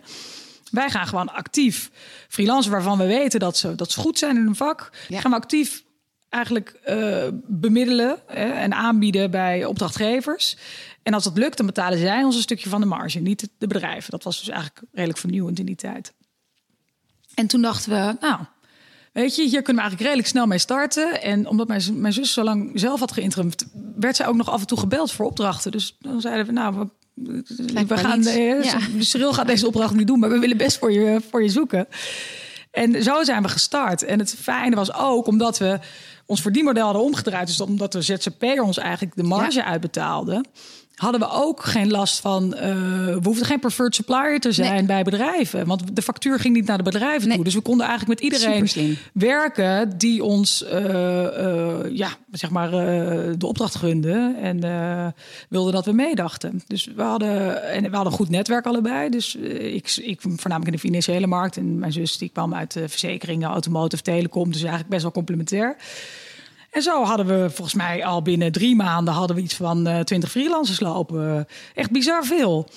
[0.71, 1.91] Wij gaan gewoon actief
[2.29, 5.21] freelancers waarvan we weten dat ze, dat ze goed zijn in hun vak, Ja.
[5.21, 5.85] gaan we actief
[6.37, 10.57] eigenlijk eh, bemiddelen hè, en aanbieden bij opdrachtgevers.
[11.03, 13.67] En als dat lukt, dan betalen zij ons een stukje van de marge, niet de
[13.67, 14.11] bedrijven.
[14.11, 16.13] Dat was dus eigenlijk redelijk vernieuwend in die tijd.
[17.35, 18.41] En toen dachten we, nou,
[19.13, 21.23] weet je, hier kunnen we eigenlijk redelijk snel mee starten.
[21.23, 24.61] En omdat mijn, mijn zus zo lang zelf had geïnterumd, werd zij ook nog af
[24.61, 25.73] en toe gebeld voor opdrachten.
[25.73, 26.89] Dus dan zeiden we, nou, we,
[27.57, 28.79] Lijkt we me gaan, eh, Ja.
[28.99, 31.89] Cyril gaat deze opdracht niet doen, maar we willen best voor je, voor je zoeken.
[32.71, 34.03] En zo zijn we gestart.
[34.03, 35.79] En het fijne was ook omdat we
[36.27, 37.47] ons verdienmodel hadden omgedraaid.
[37.47, 40.45] Dus omdat de ZZP'er ons eigenlijk de marge uitbetaalde.
[40.97, 42.55] Hadden we ook geen last van.
[42.55, 44.85] eh, we hoefden geen preferred supplier te zijn Nee.
[44.85, 45.67] bij bedrijven.
[45.67, 47.37] Want de factuur ging niet naar de bedrijven Nee.
[47.37, 47.45] toe.
[47.45, 53.47] Dus we konden eigenlijk met iedereen werken die ons eh, eh, ja, zeg maar, de
[53.47, 54.35] opdracht gunde.
[54.43, 54.61] En
[55.49, 56.63] wilde dat we meedachten.
[56.67, 59.11] Dus we hadden, en we hadden een goed netwerk allebei.
[59.11, 61.57] Dus ik, ik voornamelijk in de financiële markt.
[61.57, 64.47] En mijn zus die kwam uit de verzekeringen, automotive, telecom.
[64.53, 65.77] Dus eigenlijk best wel complementair.
[66.77, 70.01] En zo hadden we volgens mij al binnen drie maanden hadden we iets van eh,
[70.01, 71.47] twintig freelancers lopen.
[71.75, 72.69] Echt bizar veel.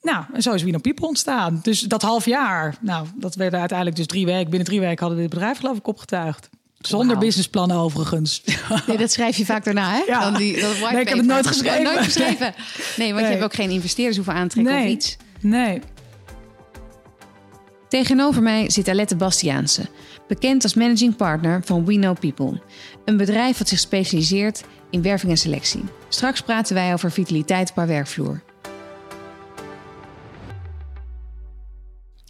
[0.00, 1.60] Nou, en zo is Wino People ontstaan.
[1.62, 4.50] Dus dat half jaar, nou, dat werd uiteindelijk dus drie weken.
[4.50, 6.48] Binnen drie weken hadden we dit bedrijf geloof ik opgetuigd.
[6.78, 8.42] Zonder businessplan overigens.
[8.86, 10.02] Nee, dat schrijf je vaak daarna, hè?
[10.06, 10.20] Ja.
[10.20, 11.82] Dan die, dat white Nee, ik heb het nooit geschreven.
[11.82, 12.54] Nooit geschreven.
[12.96, 15.16] Nee, want je hebt ook geen investeerders hoeven aantrekken of iets.
[15.40, 15.80] nee.
[17.88, 19.82] Tegenover mij zit Alette Bastiaanse,
[20.28, 22.60] bekend als managing partner van We Know People.
[23.06, 25.84] Een bedrijf dat zich specialiseert in werving en selectie.
[26.08, 28.42] Straks praten wij over vitaliteit op haar werkvloer.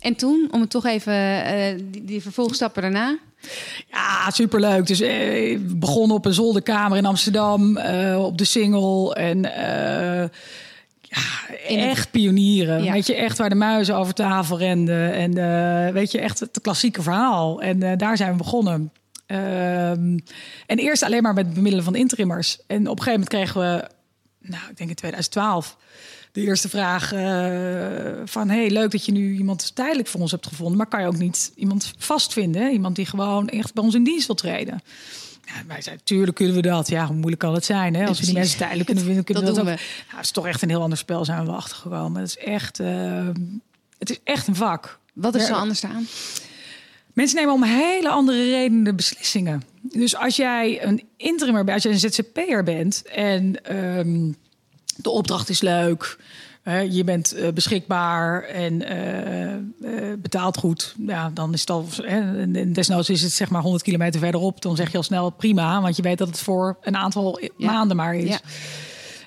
[0.00, 3.18] En toen, om het toch even, eh, die, die vervolgstappen daarna.
[3.90, 4.86] Ja, superleuk.
[4.86, 5.08] Dus eh,
[5.66, 9.14] we begonnen op een zolderkamer in Amsterdam, eh, op de single.
[9.14, 10.28] En eh,
[11.00, 12.84] ja, echt pionieren.
[12.84, 12.92] Ja.
[12.92, 15.12] Weet je, echt waar de muizen over tafel renden.
[15.12, 17.60] En weet je, echt het klassieke verhaal.
[17.60, 18.92] En daar zijn we begonnen.
[19.26, 20.18] Ehm,
[20.66, 22.58] en eerst alleen maar met bemiddelen van interimmers.
[22.66, 23.88] En op een gegeven moment kregen we,
[24.48, 25.76] nou, ik denk in 2012,
[26.32, 28.48] de eerste vraag eh, van...
[28.48, 30.76] hey, leuk dat je nu iemand tijdelijk voor ons hebt gevonden...
[30.76, 32.62] maar kan je ook niet iemand vastvinden?
[32.62, 32.68] Hè?
[32.68, 34.82] Iemand die gewoon echt bij ons in dienst wil treden.
[35.46, 36.88] Ja, wij zeiden, tuurlijk kunnen we dat.
[36.88, 37.94] Ja, hoe moeilijk kan het zijn?
[37.94, 38.06] Hè?
[38.06, 39.78] Als we die mensen tijdelijk kunnen vinden, kunnen Dat we dat ook.
[39.78, 42.20] Ja, het is toch echt een heel ander spel, zijn we achtergekomen.
[42.20, 43.28] Het is echt, eh,
[43.98, 44.98] het is echt een vak.
[45.12, 46.06] Wat is zo anders aan?
[47.16, 49.62] Mensen nemen om hele andere redenen beslissingen.
[49.80, 54.32] Dus als jij een interimmer bent, als jij een ZZP'er bent en ehm,
[54.96, 56.18] de opdracht is leuk,
[56.90, 59.60] je bent eh, beschikbaar en eh, eh,
[60.18, 61.86] betaalt goed, ja, dan is het al.
[62.04, 65.80] En desnoods is het zeg maar 100 kilometer verderop, dan zeg je al snel prima,
[65.80, 67.48] want je weet dat het voor een aantal Ja.
[67.56, 68.28] maanden maar is.
[68.28, 68.40] Ja.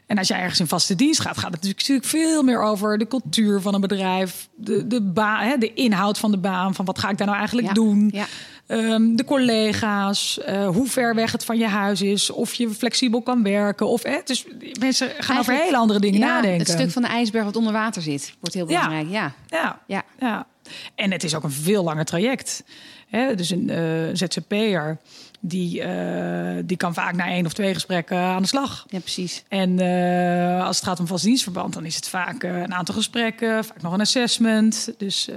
[0.10, 2.98] En als jij ergens in vaste dienst gaat, gaat het natuurlijk, natuurlijk veel meer over
[2.98, 6.86] de cultuur van een bedrijf, de, de, baan, hè, de inhoud van de baan, van
[6.86, 8.26] wat ga ik daar nou eigenlijk Ja, doen, ja.
[8.68, 13.22] Ehm, de collega's, eh, hoe ver weg het van je huis is, of je flexibel
[13.22, 14.46] kan werken, of hè, dus
[14.80, 16.60] mensen gaan over hele andere dingen Ja, nadenken.
[16.60, 19.10] Het stuk van de ijsberg wat onder water zit, wordt heel belangrijk.
[19.10, 19.34] Ja.
[19.48, 20.04] Ja, Ja.
[20.20, 20.48] ja.
[20.96, 22.64] En het is ook een veel langer traject.
[23.08, 23.36] Hè?
[23.36, 24.98] Dus een eh ZZP'er,
[25.40, 28.86] die, eh, die kan vaak na één of twee gesprekken aan de slag.
[28.88, 29.44] ja, precies.
[29.48, 32.96] En eh, als het gaat om vast dienstverband, dan is het vaak eh, een aantal
[32.96, 34.90] gesprekken, vaak nog een assessment.
[34.98, 35.30] Dus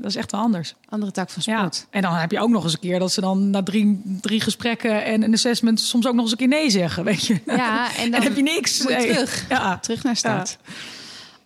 [0.00, 0.74] dat is echt wel anders.
[0.88, 1.58] Andere tak van Ja.
[1.58, 1.86] sport.
[1.90, 4.40] En dan heb je ook nog eens een keer dat ze dan na drie, drie
[4.40, 7.04] gesprekken en een assessment soms ook nog eens een keer nee zeggen.
[7.10, 7.40] Weet je?
[7.46, 8.82] Ja, en dan heb je niks.
[8.82, 9.44] moet je terug.
[9.48, 9.78] Ja.
[9.78, 10.58] Terug naar start.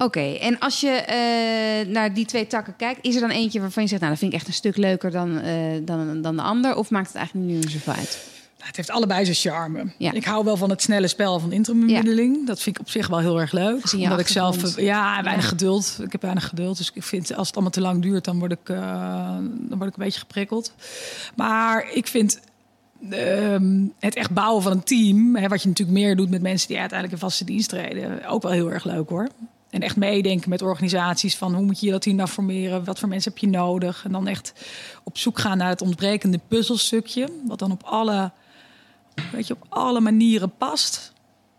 [0.02, 3.82] Oké, en als je eh, naar die twee takken kijkt, is er dan eentje waarvan
[3.82, 6.42] je zegt, nou, dat vind ik echt een stuk leuker dan, eh, dan, dan de
[6.42, 6.76] ander?
[6.76, 8.18] Of maakt het eigenlijk niet zoveel uit?
[8.56, 9.92] Nou, Het heeft allebei zijn charme.
[9.98, 10.12] Ja.
[10.12, 12.46] Ik hou wel van het snelle spel van interimbemiddeling.
[12.46, 13.80] Dat vind ik op zich wel heel erg leuk.
[13.80, 14.86] Gezien je Omdat ik zelf achtergrond.
[14.86, 15.50] ja, weinig Ja.
[15.50, 15.98] geduld.
[16.02, 16.76] Ik heb weinig geduld.
[16.76, 18.76] Dus ik vind als het allemaal te lang duurt, dan word ik, eh,
[19.50, 20.72] dan word ik een beetje geprikkeld.
[21.36, 22.40] Maar ik vind
[23.10, 26.68] ehm, het echt bouwen van een team, hè, wat je natuurlijk meer doet met mensen
[26.68, 29.28] die uiteindelijk in vaste dienst treden, ook wel heel erg leuk hoor.
[29.70, 32.84] En echt meedenken met organisaties van hoe moet je dat team nou formeren?
[32.84, 34.04] Wat voor mensen heb je nodig?
[34.04, 34.52] En dan echt
[35.04, 37.28] op zoek gaan naar het ontbrekende puzzelstukje.
[37.46, 38.30] Wat dan op alle,
[39.32, 41.12] weet je, op alle manieren past.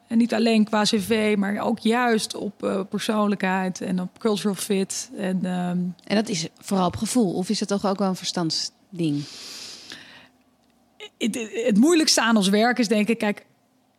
[0.08, 5.12] En niet alleen qua cv, maar ook juist op uh, persoonlijkheid en op cultural fit.
[5.18, 8.16] En, ehm, en dat is vooral op gevoel, of is het toch ook wel een
[8.16, 9.24] verstandsding?
[11.18, 13.46] Het, het moeilijkste aan ons werk is denk ik, kijk,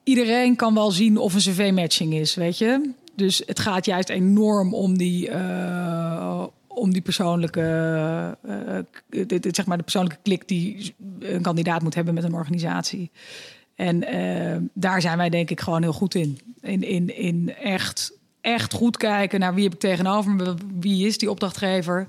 [0.03, 2.93] iedereen kan wel zien of een cv-matching is, weet je.
[3.17, 7.61] Dus het gaat juist enorm om die, uh, om die persoonlijke,
[9.09, 13.11] de, de, zeg maar de persoonlijke klik die een kandidaat moet hebben met een organisatie.
[13.75, 14.01] En
[14.75, 16.39] daar zijn wij denk ik gewoon heel goed in.
[16.61, 21.19] In, in, in echt, echt goed kijken naar wie heb ik tegenover me, wie is
[21.19, 22.09] die opdrachtgever.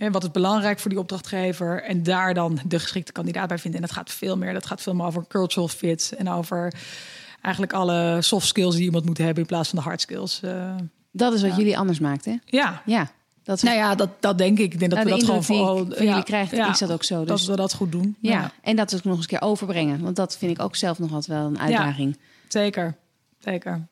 [0.00, 1.82] En wat is belangrijk voor die opdrachtgever.
[1.82, 3.80] En daar dan de geschikte kandidaat bij vinden.
[3.80, 4.52] En dat gaat veel meer.
[4.52, 6.14] Dat gaat veel meer over cultural fit.
[6.18, 6.74] En over
[7.42, 10.40] eigenlijk alle soft skills die iemand moet hebben in plaats van de hard skills.
[10.44, 10.74] Uh,
[11.12, 12.34] dat is wat jullie anders maakt, hè?
[12.44, 12.82] Ja.
[12.84, 13.10] Ja.
[13.42, 13.62] Dat is...
[13.62, 14.72] Nou ja, dat, dat denk ik.
[14.72, 17.24] Ik denk dat Nou, we dat gewoon ik van jullie krijgt, is dat ook zo.
[17.24, 18.16] Dat Dus, we dat goed doen.
[18.20, 18.52] ja.
[18.62, 20.00] en dat ook nog eens een keer overbrengen.
[20.00, 22.18] Want dat vind ik ook zelf nog altijd wel een uitdaging.
[22.48, 22.96] Zeker,
[23.38, 23.88] zeker.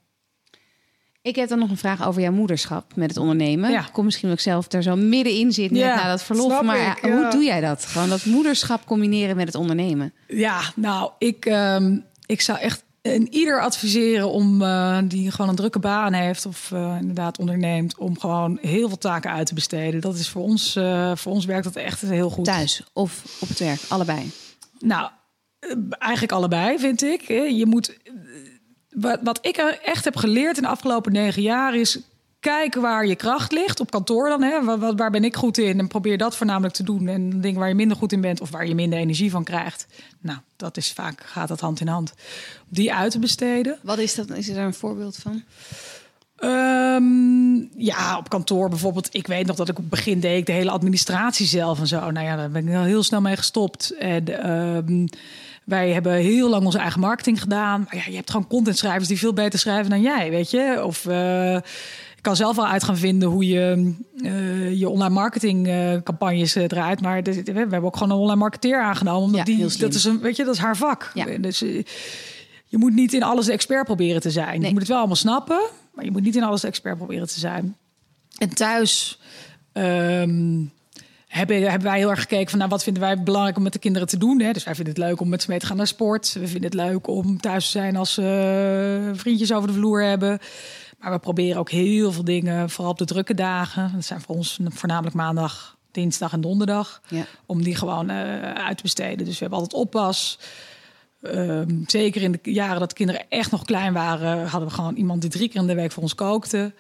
[1.23, 3.71] Ik heb dan nog een vraag over jouw moederschap met het ondernemen.
[3.71, 3.81] Ja.
[3.87, 6.63] Ik kom misschien ook zelf er zo middenin zit net Ja, na dat verlof.
[6.63, 7.85] Maar ik, hoe doe jij dat?
[7.85, 10.13] Gewoon dat moederschap combineren met het ondernemen.
[10.29, 15.57] Ja, nou, ik, ehm, ik zou echt een ieder adviseren om eh, die gewoon een
[15.57, 20.01] drukke baan heeft of eh, inderdaad onderneemt, om gewoon heel veel taken uit te besteden.
[20.01, 22.45] Dat is voor ons, eh, voor ons werkt dat echt heel goed.
[22.45, 24.31] Thuis of op het werk, allebei.
[24.79, 25.11] Nou,
[25.89, 27.23] eigenlijk allebei vind ik.
[27.29, 27.99] Je moet.
[28.89, 31.99] Wat, wat ik er echt heb geleerd in de afgelopen negen jaar is.
[32.49, 34.43] Kijken waar je kracht ligt, op kantoor dan.
[34.43, 34.65] Hè?
[34.65, 35.79] Waar, waar ben ik goed in?
[35.79, 37.09] En probeer dat voornamelijk te doen.
[37.09, 39.87] En dingen waar je minder goed in bent of waar je minder energie van krijgt.
[40.21, 42.15] Nou, dat is vaak, gaat dat hand in hand.
[42.69, 43.79] Die uit te besteden.
[43.83, 44.31] Wat is dat?
[44.31, 45.43] Is er daar een voorbeeld van?
[46.37, 49.15] Ehm, ja, op kantoor bijvoorbeeld.
[49.15, 51.87] Ik weet nog dat ik op het begin deed ik de hele administratie zelf en
[51.87, 52.11] zo.
[52.11, 53.91] Nou ja, daar ben ik al heel snel mee gestopt.
[53.99, 55.07] En ehm,
[55.65, 57.81] wij hebben heel lang onze eigen marketing gedaan.
[57.81, 60.85] Maar ja, je hebt gewoon contentschrijvers die veel beter schrijven dan jij, weet je.
[60.85, 61.57] Of eh,
[62.19, 66.57] ik kan zelf wel uit gaan vinden hoe je eh, je online marketing eh, campagnes
[66.57, 67.01] eh, draait.
[67.01, 69.23] Maar dit- we hebben ook gewoon een online marketeer aangenomen.
[69.23, 71.11] Omdat Ja, die, dat is een, weet je, dat is haar vak.
[71.15, 71.39] Ja.
[71.39, 71.59] Dus
[72.65, 74.59] je moet niet in alles de expert proberen te zijn.
[74.59, 74.67] Nee.
[74.67, 75.61] Je moet het wel allemaal snappen,
[75.95, 77.77] maar je moet niet in alles de expert proberen te zijn.
[78.39, 79.21] En thuis
[79.73, 80.63] ehm,
[81.27, 83.79] hebben, hebben wij heel erg gekeken van nou, wat vinden wij belangrijk om met de
[83.79, 84.41] kinderen te doen.
[84.41, 84.53] Hè?
[84.53, 86.33] Dus wij vinden het leuk om met ze mee te gaan naar sport.
[86.33, 90.39] We vinden het leuk om thuis te zijn als ze vriendjes over de vloer hebben.
[90.99, 93.91] Maar we proberen ook heel veel dingen, vooral op de drukke dagen.
[93.95, 97.03] Dat zijn voor ons voornamelijk maandag, dinsdag en donderdag.
[97.09, 97.25] Ja.
[97.47, 99.25] Om die gewoon eh, uit te besteden.
[99.25, 100.39] Dus we hebben altijd oppas.
[101.23, 104.95] Ehm, zeker in de jaren dat de kinderen echt nog klein waren, hadden we gewoon
[104.95, 106.73] iemand die drie keer in de week voor ons kookte.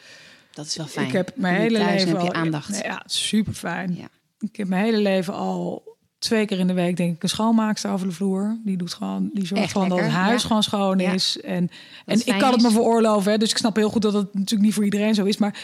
[0.52, 1.06] Dat is wel fijn.
[1.06, 2.80] Ik heb mijn hele leven heb je al aandacht.
[2.82, 3.94] Ja, super fijn.
[3.94, 4.08] Ja.
[4.38, 5.87] Ik heb mijn hele leven al
[6.18, 8.58] twee keer in de week denk ik een schoonmaakster over de vloer.
[8.64, 10.46] Die doet gewoon, die zorgt gewoon dat het huis ja.
[10.46, 11.12] gewoon schoon Ja.
[11.12, 11.40] is.
[11.40, 11.70] En,
[12.06, 14.62] en ik kan het me veroorloven, hè, dus ik snap heel goed dat het natuurlijk
[14.62, 15.36] niet voor iedereen zo is.
[15.36, 15.58] Maar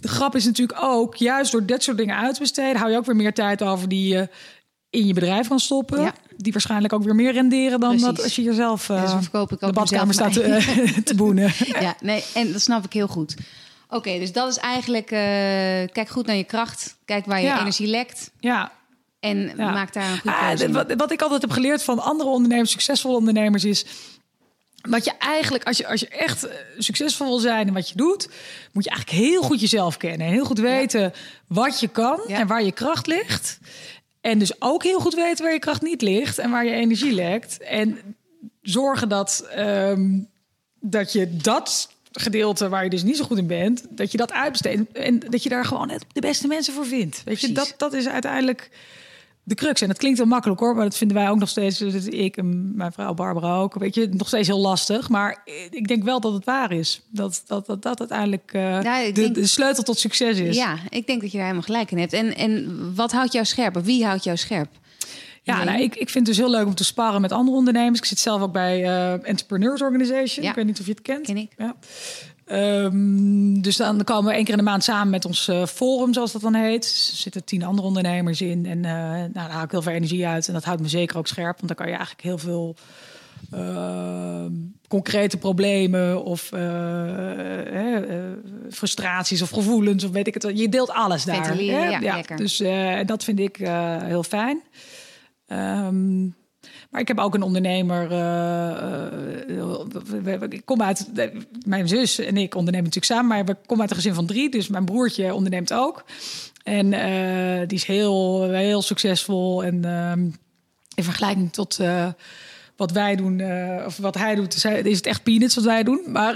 [0.00, 2.96] de grap is natuurlijk ook, juist door dit soort dingen uit te besteden, hou je
[2.96, 4.28] ook weer meer tijd over die je
[4.90, 6.00] in je bedrijf kan stoppen.
[6.00, 6.14] Ja.
[6.36, 8.06] Die waarschijnlijk ook weer meer renderen dan Precies.
[8.06, 11.52] dat als je jezelf eh, verkoop ik de badkamer staat te, eh, boenen.
[11.80, 13.36] Ja, nee, en dat snap ik heel goed.
[13.88, 15.10] Oké, dus dat is eigenlijk...
[15.10, 15.18] eh,
[15.92, 16.96] kijk goed naar je kracht.
[17.04, 18.30] Kijk waar je energie lekt.
[18.40, 18.72] Ja,
[19.20, 19.70] En Ja.
[19.72, 22.70] maak daar een goede Ah, keuze wat, wat ik altijd heb geleerd van andere ondernemers,
[22.70, 23.84] succesvolle ondernemers, is
[24.88, 27.94] dat je eigenlijk, als je, als je echt eh, succesvol wil zijn in wat je
[27.96, 28.28] doet,
[28.72, 30.26] moet je eigenlijk heel goed jezelf kennen.
[30.26, 31.12] En heel goed weten
[31.46, 32.38] wat je kan Ja.
[32.38, 33.58] en waar je kracht ligt.
[34.20, 37.12] En dus ook heel goed weten waar je kracht niet ligt en waar je energie
[37.12, 37.58] lekt.
[37.62, 37.98] En
[38.62, 40.18] zorgen dat, ehm,
[40.80, 44.32] dat je dat gedeelte waar je dus niet zo goed in bent, dat je dat
[44.32, 44.92] uitbesteedt.
[44.92, 47.22] En dat je daar gewoon de beste mensen voor vindt.
[47.24, 47.68] Weet je, Precies.
[47.70, 48.70] dat, dat is uiteindelijk
[49.48, 49.80] de crux.
[49.80, 51.78] En dat klinkt wel makkelijk hoor, maar dat vinden wij ook nog steeds.
[51.78, 53.74] dus Ik en mijn vrouw Barbara ook.
[53.74, 55.08] Weet je, nog steeds heel lastig.
[55.08, 57.00] Maar ik denk wel dat het waar is.
[57.10, 60.56] Dat dat, dat, dat uiteindelijk eh, de, denk- de sleutel tot succes is.
[60.56, 62.12] Ja, ik denk dat je daar helemaal gelijk in hebt.
[62.12, 63.76] En, en wat houdt jou scherp?
[63.76, 64.68] Of wie houdt jou scherp?
[65.48, 67.98] Ja, nou, ik, ik vind het dus heel leuk om te sparren met andere ondernemers.
[67.98, 70.44] Ik zit zelf ook bij eh, Entrepreneurs Organization.
[70.44, 70.50] Ja.
[70.50, 71.26] Ik weet niet of je het kent.
[71.26, 71.52] Ken ik.
[71.56, 71.76] Ja.
[72.44, 76.12] Ehm, dus dan komen we één keer in de maand samen met ons eh, forum,
[76.12, 76.84] zoals dat dan heet.
[76.84, 78.66] Er zitten tien andere ondernemers in.
[78.66, 80.48] En eh, nou, daar haal ik heel veel energie uit.
[80.48, 81.56] En dat houdt me zeker ook scherp.
[81.56, 82.76] Want dan kan je eigenlijk heel veel
[83.50, 84.52] ehm,
[84.88, 86.50] concrete problemen of
[88.70, 90.42] frustraties of gevoelens of weet ik het.
[90.42, 90.52] wel.
[90.52, 91.62] Je deelt alles daar.
[91.62, 92.36] Ja, lekker.
[92.36, 92.62] Dus
[93.06, 93.56] dat vind ik
[94.06, 94.62] heel fijn.
[95.48, 96.26] Ehm,
[96.90, 98.70] maar ik heb ook een ondernemer, eh,
[100.26, 101.06] eh, ik kom uit,
[101.66, 104.50] mijn zus en ik ondernemen natuurlijk samen, maar we komen uit een gezin van drie.
[104.50, 106.04] Dus mijn broertje onderneemt ook.
[106.62, 109.64] En eh, die is heel, heel succesvol.
[109.64, 110.20] En ehm,
[110.94, 111.80] in vergelijking tot
[112.76, 113.42] wat wij doen,
[113.86, 114.62] of wat hij doet, is,
[114.96, 116.02] het echt peanuts wat wij doen.
[116.06, 116.34] Maar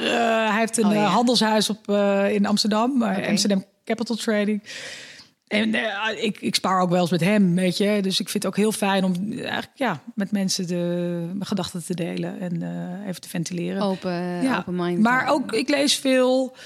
[0.49, 1.05] hij heeft een Oh, ja.
[1.05, 1.91] handelshuis op,
[2.31, 3.03] in Amsterdam.
[3.03, 4.63] Amsterdam Capital Trading.
[5.53, 7.99] En eh, ik, ik spaar ook wel eens met hem, weet je.
[8.03, 10.75] Dus ik vind het ook heel fijn om eigenlijk, ja, met mensen de,
[11.27, 13.83] mijn gedachten te delen en eh, even te ventileren.
[13.83, 14.99] Open, Ja, open mind.
[14.99, 16.57] Maar ook, ik lees veel.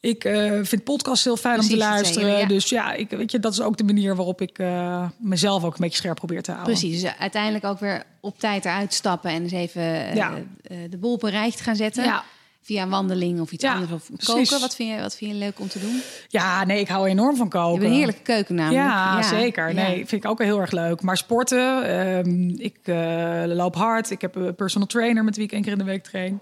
[0.00, 2.38] Ik eh, vind podcasts heel fijn om te luisteren.
[2.38, 2.46] ja.
[2.46, 5.72] Dus ja, ik, weet je, dat is ook de manier waarop ik eh, mezelf ook
[5.74, 6.72] een beetje scherp probeer te houden.
[6.78, 10.32] Precies, dus uiteindelijk ook weer op tijd eruit stappen en eens even eh, Ja.
[10.62, 12.04] eh, de boel rijtje gaan zetten.
[12.04, 12.24] Ja.
[12.64, 13.92] Via een wandeling of iets Ja, anders.
[13.92, 14.48] Of precies.
[14.48, 16.00] koken, wat vind, je, wat vind je leuk om te doen?
[16.28, 17.72] Ja, nee, ik hou enorm van koken.
[17.72, 18.84] Je hebt een heerlijke keuken namelijk.
[18.84, 19.68] Ja, zeker.
[19.68, 19.74] Ja.
[19.74, 21.02] Nee, vind ik ook heel erg leuk.
[21.02, 24.10] Maar sporten, ehm, ik eh, loop hard.
[24.10, 26.40] Ik heb een personal trainer met wie ik één keer in de week train.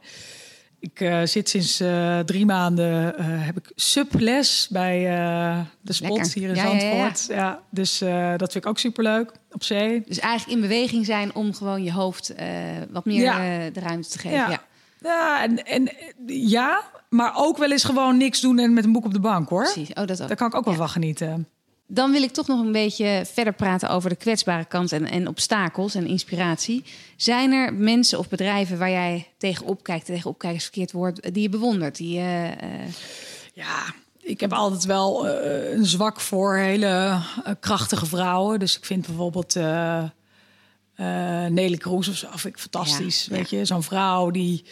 [0.80, 5.00] Ik eh, zit sinds eh, drie maanden, heb ik subles bij
[5.80, 6.32] de spot Lekker.
[6.34, 6.56] hier in.
[6.56, 7.26] Zandvoort.
[7.28, 7.98] Ja, dus
[8.36, 9.32] dat vind ik ook superleuk.
[9.52, 10.02] Op zee.
[10.06, 12.34] Dus eigenlijk in beweging zijn om gewoon je hoofd
[12.90, 13.32] wat meer
[13.72, 14.38] de ruimte te geven.
[14.38, 14.70] Ja.
[15.02, 15.42] Ja.
[15.42, 19.04] En, en eh, ja, maar ook wel eens gewoon niks doen en met een boek
[19.04, 19.62] op de bank hoor.
[19.72, 19.88] Precies.
[19.88, 20.28] Oh, dat ook.
[20.28, 20.78] Daar kan ik ook wel Ja.
[20.78, 21.48] van genieten.
[21.86, 25.28] Dan wil ik toch nog een beetje verder praten over de kwetsbare kant en, en
[25.28, 26.84] obstakels en inspiratie.
[27.16, 31.42] Zijn er mensen of bedrijven waar jij tegenop kijkt, tegenop kijkt is verkeerd woord, die
[31.42, 31.96] je bewondert?
[31.96, 32.68] Die, je, eh,
[33.54, 33.82] Ja,
[34.20, 38.58] ik heb altijd wel eh, een zwak voor hele eh, krachtige vrouwen.
[38.58, 39.56] Dus ik vind bijvoorbeeld
[40.94, 41.06] eh
[41.46, 43.24] Nelly Kroes of zo vind ik fantastisch.
[43.30, 44.64] Ja, weet je, zo'n vrouw die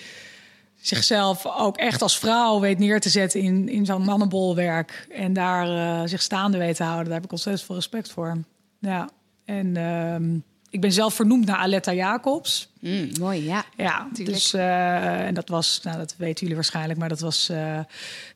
[0.81, 5.07] zichzelf ook echt als vrouw weet neer te zetten in, in zo'n mannenbolwerk.
[5.11, 7.05] En daar eh, zich staande weet te houden.
[7.05, 8.37] Daar heb ik ontzettend veel respect voor.
[8.79, 9.09] Ja,
[9.45, 10.39] en ehm,
[10.71, 12.69] ik ben zelf vernoemd naar Aletta Jacobs.
[12.81, 13.65] mm, mooi, ja.
[13.77, 14.37] Ja, Tuurlijk.
[14.37, 17.79] dus eh, en dat was, nou dat weten jullie waarschijnlijk, maar dat was eh,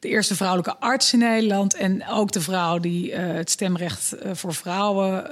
[0.00, 4.54] de eerste vrouwelijke arts in Nederland en ook de vrouw die eh, het stemrecht voor
[4.54, 5.22] vrouwen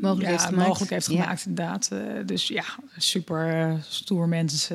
[0.00, 0.68] Mogelijk ja, heeft gemaakt.
[0.68, 1.22] mogelijk heeft Ja.
[1.22, 1.90] gemaakt, inderdaad.
[2.26, 2.64] Dus ja,
[2.96, 4.70] super stoer mens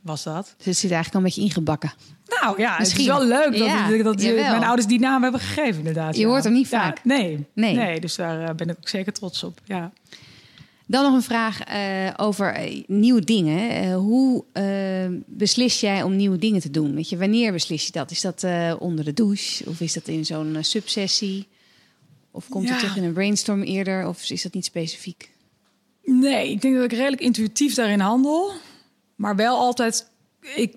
[0.00, 0.54] was dat.
[0.56, 1.92] Dus het zit eigenlijk al een beetje ingebakken.
[2.40, 3.04] Nou ja, Misschien.
[3.04, 4.16] het is wel leuk dat, Ja, dat
[4.50, 6.16] mijn ouders die naam hebben gegeven, inderdaad.
[6.16, 7.04] Je hoort er niet vaak.
[7.04, 7.74] nee, Nee.
[7.74, 8.00] nee.
[8.00, 9.60] dus daar ben ik ook zeker trots op.
[9.64, 9.90] Ja.
[10.90, 13.70] Dan nog een vraag eh, over eh, nieuwe dingen.
[13.70, 14.44] Eh, hoe
[15.26, 16.94] beslis jij om nieuwe dingen te doen?
[16.94, 18.10] Weet je, wanneer beslis je dat?
[18.10, 18.46] Is dat
[18.78, 19.64] onder de douche?
[19.68, 21.46] Of is dat in zo'n subsessie?
[22.30, 22.78] Of komt het Ja.
[22.80, 24.08] terug in een brainstorm eerder?
[24.08, 25.30] Of is dat niet specifiek?
[26.04, 28.52] Nee, ik denk dat ik redelijk intuïtief daarin handel.
[29.16, 30.09] Maar wel altijd.
[30.54, 30.74] Ik,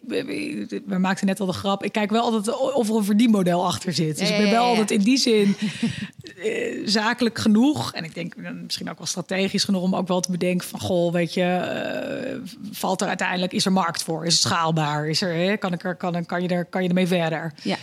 [0.85, 1.83] we maakten net al de grap.
[1.83, 4.17] Ik kijk wel altijd of er een verdienmodel achter zit.
[4.17, 4.69] Dus Ja, ik ben wel ja, ja.
[4.69, 5.55] altijd in die zin
[6.43, 7.93] eh, zakelijk genoeg.
[7.93, 10.79] En ik denk eh, misschien ook wel strategisch genoeg om ook wel te bedenken van
[10.79, 12.39] goh, weet je, eh,
[12.71, 14.25] valt er uiteindelijk is er markt voor?
[14.25, 15.07] Is het schaalbaar?
[15.07, 17.53] Is er, kan ik er, kan, kan je er, kan je ermee verder?
[17.61, 17.77] Ja.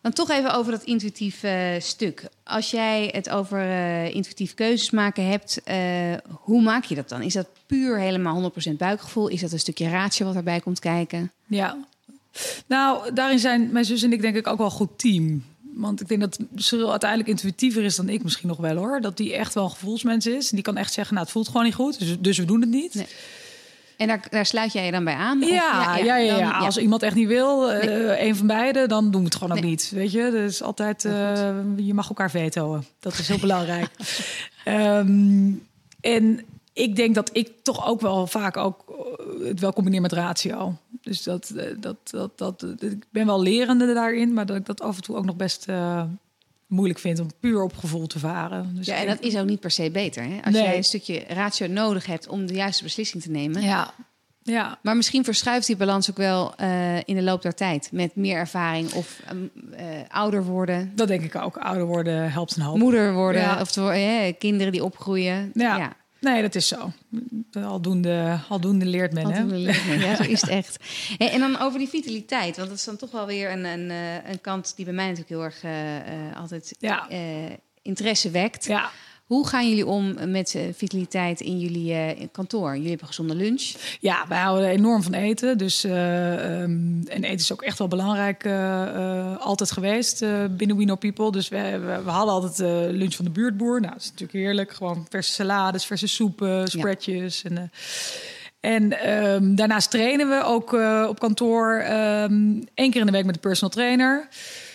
[0.00, 2.28] Dan toch even over dat intuïtief eh, stuk.
[2.44, 5.78] Als jij het over eh, intuïtief keuzes maken hebt, eh,
[6.28, 7.22] hoe maak je dat dan?
[7.22, 9.28] Is dat puur helemaal 100% buikgevoel?
[9.28, 11.32] Is dat een stukje ratio wat erbij komt kijken?
[11.46, 11.76] Ja.
[12.66, 15.44] Nou, daarin zijn mijn zus en ik denk ik ook wel een goed team.
[15.74, 19.00] Want ik denk dat Cyril uiteindelijk intuïtiever is dan ik misschien nog wel hoor.
[19.00, 20.48] Dat die echt wel een gevoelsmens is.
[20.48, 22.70] Die kan echt zeggen, nou het voelt gewoon niet goed, dus, dus we doen het
[22.70, 22.94] niet.
[22.94, 23.06] Nee.
[24.00, 25.42] En daar, daar sluit jij je dan bij aan?
[25.42, 29.20] Of- Ja, ja, ja, Als iemand echt niet wil, eh een van beiden, dan doen
[29.20, 29.70] we het gewoon ook Nee.
[29.70, 29.90] niet.
[29.94, 32.84] Weet je, dus altijd, eh, je mag elkaar vetoen.
[33.00, 33.88] Dat is heel belangrijk.
[34.64, 35.52] Ehm,
[36.00, 36.40] en
[36.72, 40.74] ik denk dat ik toch ook wel vaak ook eh, het wel combineer met ratio.
[41.02, 44.96] Dus dat, dat, dat, dat, ik ben wel lerende daarin, maar dat ik dat af
[44.96, 45.66] en toe ook nog best
[46.70, 48.72] moeilijk vind om puur op gevoel te varen.
[48.74, 50.22] Dus Ja, en dat is ook niet per se beter.
[50.22, 50.38] Hè?
[50.44, 50.62] Als Nee.
[50.62, 53.62] jij een stukje ratio nodig hebt om de juiste beslissing te nemen.
[53.62, 53.94] ja,
[54.42, 57.88] ja, Maar misschien verschuift die balans ook wel eh, in de loop der tijd.
[57.92, 59.36] Met meer ervaring of ehm,
[59.72, 61.56] eh, ouder worden, dat denk ik ook.
[61.56, 62.78] Ouder worden helpt een hoop.
[62.78, 63.40] moeder worden.
[63.40, 63.60] Ja.
[63.60, 65.50] Of eh, kinderen die opgroeien.
[65.54, 65.96] Ja.
[66.20, 66.92] Nee, dat is zo.
[67.52, 69.30] Aldoende, aldoende leert men.
[69.32, 69.42] Hè?
[69.94, 70.76] Ja, zo is het echt.
[71.18, 72.56] En dan over die vitaliteit.
[72.56, 75.04] Want dat is dan toch wel weer een, een, eh, een kant die bij mij
[75.08, 75.96] natuurlijk heel erg eh,
[76.28, 77.08] eh, altijd Ja.
[77.82, 78.64] interesse wekt.
[78.64, 78.90] Ja.
[79.30, 82.72] Hoe gaan jullie om met eh, vitaliteit in jullie eh, kantoor?
[82.74, 83.74] Jullie hebben gezonde lunch.
[84.00, 85.58] ja, wij houden enorm van eten.
[85.58, 88.46] Dus, eh, ehm, en eten is ook echt wel belangrijk
[89.38, 90.20] altijd geweest
[90.56, 91.32] binnen We Know People.
[91.32, 92.58] Dus we, we, we hadden altijd
[92.92, 93.80] lunch van de buurtboer.
[93.80, 94.72] Nou, dat is natuurlijk heerlijk.
[94.72, 97.42] Gewoon verse salades, verse soepen, spreadjes.
[97.42, 97.70] En,
[98.60, 100.72] en ehm, daarnaast trainen we ook
[101.08, 104.28] op kantoor ehm één keer in de week met de personal trainer.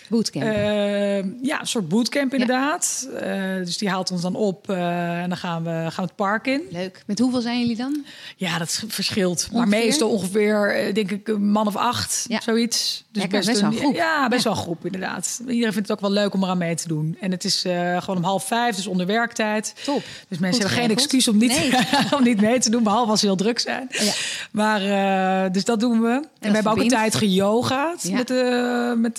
[0.08, 0.44] Bootcamp.
[0.44, 3.08] Uh, ja, een soort bootcamp inderdaad.
[3.12, 3.56] Ja.
[3.58, 6.14] Uh, dus die haalt ons dan op uh, en dan gaan we, gaan we het
[6.14, 6.62] park in.
[6.70, 7.02] Leuk.
[7.06, 8.04] Met hoeveel zijn jullie dan?
[8.36, 9.38] Ja, dat verschilt.
[9.38, 9.58] Ongeveer?
[9.58, 12.40] Maar meestal ongeveer, denk ik, een man of acht, ja.
[12.40, 13.04] zoiets.
[13.16, 13.94] Dus Lekker, best, best wel een groep.
[13.94, 15.40] Ja, best wel een groep inderdaad.
[15.40, 17.16] Iedereen vindt het ook wel leuk om eraan mee te doen.
[17.20, 17.60] En het is
[17.98, 19.74] gewoon om half vijf, dus onder werktijd.
[19.84, 20.02] Top.
[20.28, 21.72] Dus mensen hebben geen excuus om niet, nee.
[22.18, 23.86] om niet mee te doen, behalve als ze heel druk zijn.
[23.90, 24.12] Ja.
[24.50, 26.08] Maar dus dat doen we.
[26.08, 28.16] En, en we hebben ook een tijd geyoga's ja.
[28.16, 29.18] met, uh, met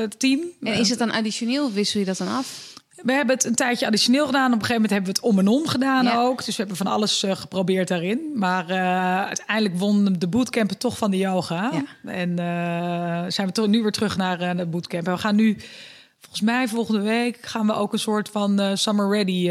[0.00, 0.40] het team.
[0.62, 2.71] En is het dan additioneel wissel je dat dan af?
[3.02, 4.52] We hebben het een tijdje additioneel gedaan.
[4.52, 6.22] Op een gegeven moment hebben we het om en om gedaan ja.
[6.22, 6.44] ook.
[6.44, 8.30] Dus we hebben van alles uh, geprobeerd daarin.
[8.34, 11.70] Maar uh, uiteindelijk won de bootcamp toch van de yoga.
[11.72, 12.10] Ja.
[12.10, 15.06] En uh, zijn we toch nu weer terug naar de bootcamp.
[15.06, 15.56] En we gaan nu,
[16.20, 19.50] volgens mij volgende week, gaan we ook een soort van summer ready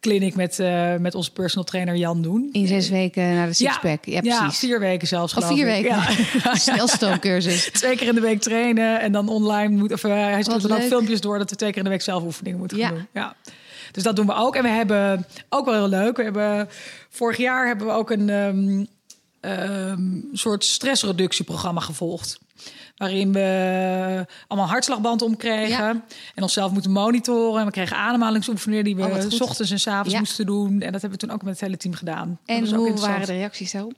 [0.00, 2.48] clinic met, uh, met onze personal trainer Jan doen.
[2.52, 4.04] In zes weken naar de sixpack.
[4.04, 5.34] Ja, ja, ja, vier weken zelfs.
[5.34, 5.90] Of vier weken.
[6.42, 6.54] Ja.
[6.54, 7.70] Snelstoomcursus.
[7.72, 9.92] twee keer in de week trainen en dan online moet.
[9.92, 12.02] Of uh, hij stuurt dan ook filmpjes door dat we twee keer in de week
[12.02, 13.06] zelf oefeningen moeten gaan doen.
[13.12, 13.36] Ja.
[13.92, 14.56] Dus dat doen we ook.
[14.56, 16.16] En we hebben ook wel heel leuk.
[16.16, 16.68] We hebben
[17.10, 18.86] vorig jaar hebben we ook een um,
[19.40, 22.38] um, soort stressreductieprogramma gevolgd.
[23.00, 26.04] Waarin we allemaal hartslagband omkregen.
[26.34, 27.60] En onszelf moeten monitoren.
[27.60, 30.70] En we kregen ademhalingsoefeningen die we oh, s ochtends en s avonds moesten doen.
[30.70, 32.38] En dat hebben we toen ook met het hele team gedaan.
[32.46, 33.94] En hoe waren de reacties daarop?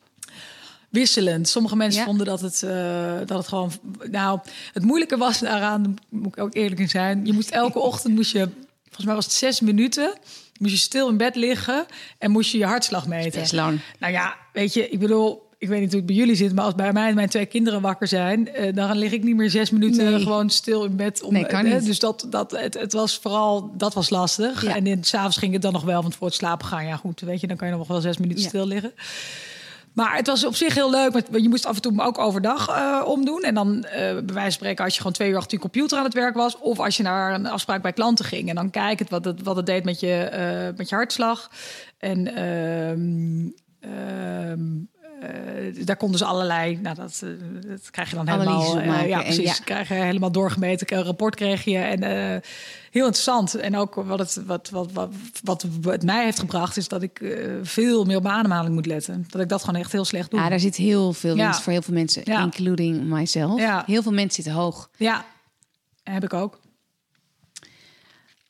[0.92, 1.48] wisselend.
[1.48, 3.72] Sommige mensen vonden dat het, uh, dat het gewoon.
[4.11, 4.40] Nou,
[4.72, 7.26] het moeilijke was daaraan, moet ik ook eerlijk in zijn.
[7.26, 8.48] Je moest elke ochtend moest je,
[8.84, 10.18] volgens mij was het zes minuten,
[10.59, 11.86] moest je stil in bed liggen
[12.18, 13.32] en moest je je hartslag meten.
[13.32, 13.80] Dat is lang.
[13.98, 16.64] Nou ja, weet je, ik bedoel, ik weet niet hoe het bij jullie zit, maar
[16.64, 19.70] als bij mij mijn twee kinderen wakker zijn, uh, dan lig ik niet meer zes
[19.70, 20.20] minuten nee.
[20.20, 21.22] gewoon stil in bed.
[21.22, 21.84] Om, nee, kan niet.
[21.84, 24.64] Dus dat, dat, het, het was vooral, dat was lastig.
[24.64, 24.76] Ja.
[24.76, 27.40] En s'avonds ging het dan nog wel, want voor het slapen gaan, ja goed, weet
[27.40, 28.48] je, dan kan je nog wel zes minuten ja.
[28.48, 28.92] stil liggen.
[29.92, 31.12] Maar het was op zich heel leuk.
[31.12, 33.42] Want je moest af en toe ook overdag uh, omdoen.
[33.42, 35.98] En dan, uh, bij wijze van spreken, als je gewoon twee uur achter je computer
[35.98, 36.58] aan het werk was.
[36.58, 38.48] Of als je naar een afspraak bij klanten ging.
[38.48, 41.50] En dan kijken wat het, wat het deed met je, uh, met je hartslag.
[41.98, 42.34] En
[45.22, 47.30] uh, uh, daar konden ze allerlei, nou dat, uh,
[47.66, 49.64] dat krijg je dan helemaal, uh, ja precies, ja.
[49.64, 52.02] krijg je helemaal doorgemeten, een rapport kreeg je en
[52.90, 53.54] heel interessant.
[53.54, 55.12] En ook wat het, wat, wat, wat,
[55.42, 59.26] wat het mij heeft gebracht is dat ik veel meer op mijn ademhaling moet letten.
[59.28, 60.40] Dat ik dat gewoon echt heel slecht doe.
[60.40, 61.62] Ja, daar zit heel veel winst ja.
[61.62, 62.42] voor heel veel mensen, ja.
[62.42, 63.60] including myself.
[63.60, 63.82] Ja.
[63.86, 64.90] Heel veel mensen zitten hoog.
[64.96, 65.24] Ja,
[66.02, 66.60] heb ik ook.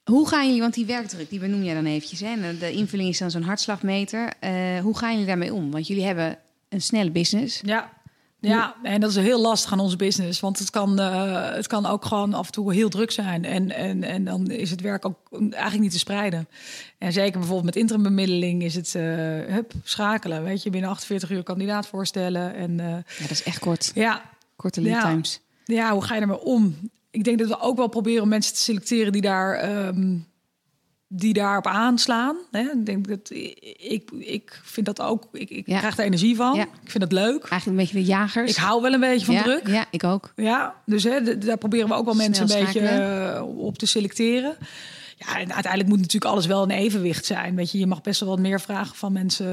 [0.05, 2.59] Hoe gaan jullie, want die werkdruk, die benoem jij dan eventjes, hè?
[2.59, 4.33] de invulling is dan zo'n hartslagmeter.
[4.83, 5.71] hoe gaan jullie daarmee om?
[5.71, 6.39] Want jullie hebben
[6.73, 7.61] een snelle business.
[7.65, 7.91] Ja.
[8.51, 10.41] Ja, en dat is heel lastig aan onze business.
[10.41, 13.45] Want het kan, uh, het kan ook gewoon af en toe heel druk zijn.
[13.45, 16.49] En, en, en dan is het werk ook eigenlijk niet te spreiden.
[16.99, 19.03] En zeker bijvoorbeeld met interimbemiddeling is het uh,
[19.55, 20.45] hup, schakelen.
[20.45, 22.55] Weet je, binnen 48 uur kandidaat voorstellen.
[22.55, 23.91] En, uh, ja, dat is echt kort.
[23.95, 24.23] Ja.
[24.57, 25.11] Korte lead ja.
[25.11, 25.41] times.
[25.65, 26.77] Ja, hoe ga je ermee om?
[27.11, 29.87] Ik denk dat we ook wel proberen mensen te selecteren die daar...
[29.87, 30.31] Um,
[31.15, 32.37] die daarop aanslaan.
[32.51, 32.61] Hè?
[32.61, 33.31] Ik denk dat
[33.79, 35.29] ik, ik vind dat ook.
[35.33, 35.79] Ik, ik ja.
[35.79, 36.55] krijg er energie van.
[36.55, 36.63] Ja.
[36.63, 37.45] Ik vind het leuk.
[37.45, 38.51] Eigenlijk een beetje de jagers.
[38.51, 39.67] Ik hou wel een beetje van ja, druk.
[39.67, 40.33] Ja, ik ook.
[40.37, 44.57] Ja, dus hè, daar proberen we ook wel mensen een beetje uh, op te selecteren.
[45.27, 47.57] Ja, en uiteindelijk moet natuurlijk alles wel een evenwicht zijn.
[47.57, 49.47] Weet je, je mag best wel wat meer vragen van mensen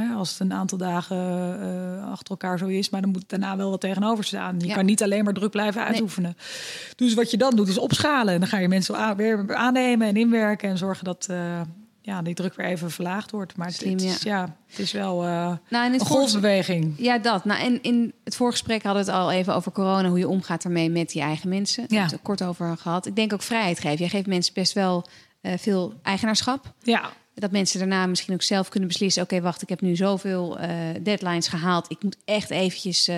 [0.00, 2.90] uh, als het een aantal dagen uh, achter elkaar zo is.
[2.90, 4.58] Maar dan moet daarna wel wat tegenover staan.
[4.58, 4.74] Je ja.
[4.74, 6.34] kan niet alleen maar druk blijven uitoefenen.
[6.36, 6.94] Nee.
[6.96, 8.34] Dus wat je dan doet is opschalen.
[8.34, 11.60] En dan ga je mensen weer aannemen en inwerken en zorgen dat uh,
[12.02, 13.56] ja, die druk weer even verlaagd wordt.
[13.56, 14.36] Maar Slim, het, is, ja.
[14.36, 14.56] ja.
[14.66, 16.94] het is wel uh, nou, in een golfbeweging.
[16.96, 17.44] Ja, dat.
[17.44, 20.64] Nou, en in het voorgesprek hadden we het al even over corona, hoe je omgaat
[20.64, 21.84] ermee met je eigen mensen.
[21.88, 22.02] Ja.
[22.02, 23.06] het kort over gehad.
[23.06, 23.98] Ik denk ook vrijheid geven.
[23.98, 25.06] Jij geeft mensen best wel
[25.42, 26.74] uh, veel eigenaarschap.
[26.82, 27.10] Ja.
[27.34, 30.60] Dat mensen daarna misschien ook zelf kunnen beslissen: oké, okay, wacht, ik heb nu zoveel
[30.60, 30.68] uh,
[31.02, 31.90] deadlines gehaald.
[31.90, 33.10] Ik moet echt eventjes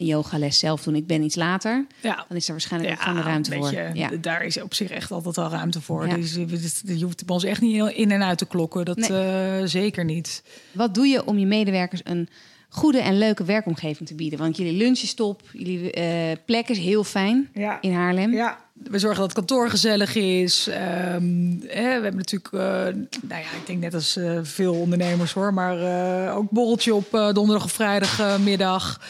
[0.00, 0.94] een yogales zelf doen.
[0.94, 1.86] Ik ben iets later.
[2.00, 2.24] Ja.
[2.28, 3.74] Dan is er waarschijnlijk ja, ook de ruimte voor.
[3.94, 4.10] Ja.
[4.20, 6.06] Daar is op zich echt altijd wel ruimte voor.
[6.06, 6.14] Ja.
[6.14, 6.34] Dus,
[6.84, 8.84] je hoeft ons echt niet in en uit te klokken.
[8.84, 9.60] Dat nee.
[9.60, 10.42] uh, zeker niet.
[10.72, 12.28] Wat doe je om je medewerkers een
[12.68, 14.38] goede en leuke werkomgeving te bieden?
[14.38, 15.42] Want jullie lunch is top.
[15.52, 17.78] Jullie uh, plek is heel fijn ja.
[17.80, 18.32] in Haarlem.
[18.32, 18.58] Ja.
[18.74, 20.66] We zorgen dat het kantoor gezellig is.
[20.66, 25.54] Um, hè, we hebben natuurlijk, uh, nou ja, ik denk net als veel ondernemers hoor,
[25.54, 29.00] maar ook borreltje op donderdag of vrijdagmiddag.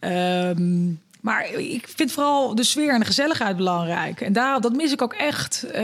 [0.00, 4.20] Um, maar ik vind vooral de sfeer en de gezelligheid belangrijk.
[4.20, 5.64] En daar, dat mis ik ook echt.
[5.74, 5.80] Uh,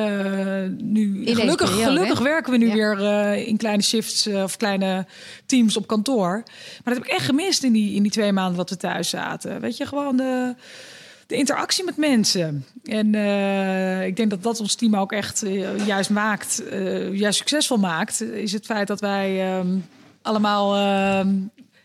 [0.78, 2.72] nu, in gelukkig periode, gelukkig werken we nu ja.
[2.72, 5.06] weer uh, in kleine shifts uh, of kleine
[5.46, 6.30] teams op kantoor.
[6.84, 9.08] Maar dat heb ik echt gemist in die, in die twee maanden dat we thuis
[9.08, 9.60] zaten.
[9.60, 10.54] Weet je, gewoon de,
[11.26, 12.64] de interactie met mensen.
[12.84, 13.14] En
[14.04, 15.44] ik denk dat dat ons team ook echt
[15.86, 16.62] juist maakt,
[17.12, 18.20] juist succesvol maakt.
[18.20, 19.62] Is het feit dat wij
[20.22, 20.76] allemaal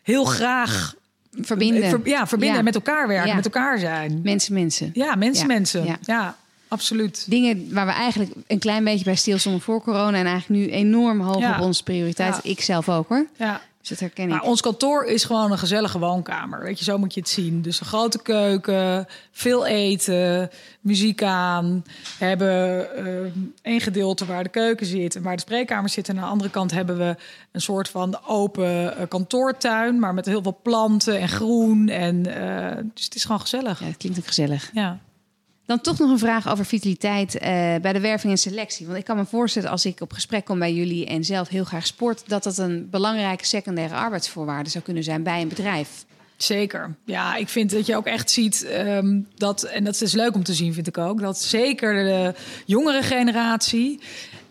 [0.04, 0.98] heel graag
[1.32, 1.90] Verbinden.
[1.90, 2.64] Ver- ja, verbinden Ja.
[2.64, 3.36] met elkaar werken, Ja.
[3.36, 4.20] met elkaar zijn.
[4.24, 4.90] Mensen, mensen.
[4.94, 5.98] Ja, mensen, mensen.
[6.06, 6.36] Ja.
[6.68, 7.26] Absoluut.
[7.30, 10.18] Dingen waar we eigenlijk een klein beetje bij stilstonden voor corona...
[10.18, 12.40] en eigenlijk nu enorm hoog op onze prioriteit.
[12.44, 13.26] Ik zelf ook hoor.
[13.38, 13.62] Ja.
[13.90, 14.30] Dus dat herken ik.
[14.30, 16.64] Maar ons kantoor is gewoon een gezellige woonkamer.
[16.64, 17.62] Weet je, zo moet je het zien.
[17.62, 20.50] Dus een grote keuken, veel eten,
[20.82, 21.84] muziek aan.
[22.20, 23.32] We hebben eh,
[23.62, 26.10] één gedeelte waar de keuken zit en waar de spreekkamer zit.
[26.10, 27.16] En aan de andere kant hebben we
[27.52, 31.90] een soort van open eh, kantoortuin, maar met heel veel planten en groen.
[31.90, 33.80] En, eh, dus het is gewoon gezellig.
[33.80, 34.70] Ja, dat klinkt ook gezellig.
[34.74, 35.00] Ja.
[35.70, 37.50] Dan toch nog een vraag over vitaliteit eh,
[37.82, 38.86] bij de werving en selectie.
[38.86, 41.64] Want ik kan me voorstellen als ik op gesprek kom bij jullie en zelf heel
[41.64, 46.06] graag sport, dat dat een belangrijke secundaire arbeidsvoorwaarde zou kunnen zijn bij een bedrijf.
[46.38, 46.96] Zeker.
[47.06, 50.44] Ja, ik vind dat je ook echt ziet ehm, dat, en dat is leuk om
[50.44, 52.34] te zien, vind ik ook, dat zeker de
[52.66, 54.00] jongere generatie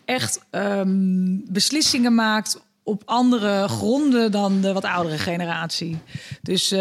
[0.05, 5.99] echt ehm, beslissingen maakt op andere gronden dan de wat oudere generatie.
[6.43, 6.79] Dus eh,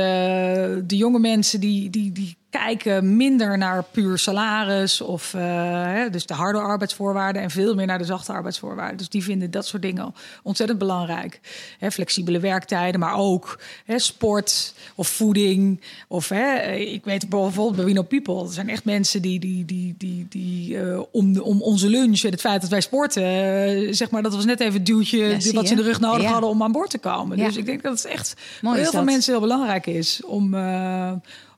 [0.83, 6.33] de jonge mensen die, die, die kijken minder naar puur salaris of eh, dus de
[6.33, 8.97] harde arbeidsvoorwaarden en veel meer naar de zachte arbeidsvoorwaarden.
[8.97, 11.39] Dus die vinden dat soort dingen ontzettend belangrijk.
[11.79, 15.81] Hè, flexibele werktijden, maar ook hè, sport of voeding.
[16.07, 19.95] Of hè, ik weet bijvoorbeeld bij Wino People, er zijn echt mensen die, die, die,
[19.97, 23.93] die, die eh, om, de- om onze lunch en het feit dat wij sporten, eh,
[23.93, 26.21] zeg maar, dat was net even het duwtje Ja, wat ze in de rug nodig
[26.23, 26.31] Ja.
[26.31, 27.37] hadden om aan boord te komen.
[27.37, 27.45] Ja.
[27.45, 30.53] Dus ik denk dat het echt Mooi voor heel veel mensen heel belangrijk is om,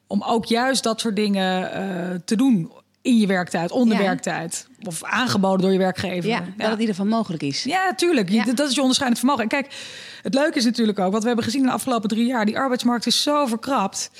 [0.10, 4.04] om ook juist dat soort dingen eh, te doen in je werktijd, onder Ja.
[4.04, 4.68] werktijd.
[4.84, 6.30] Of aangeboden door je werkgever.
[6.30, 7.64] Ja, dat het in ieder geval mogelijk is.
[7.64, 8.30] Ja, tuurlijk.
[8.30, 8.44] Ja.
[8.44, 9.44] Dat is je onderscheidend vermogen.
[9.44, 9.74] En kijk,
[10.22, 13.06] het leuke is natuurlijk ook, wat we hebben gezien de afgelopen drie jaar, die arbeidsmarkt
[13.06, 14.12] is zo verkrapt.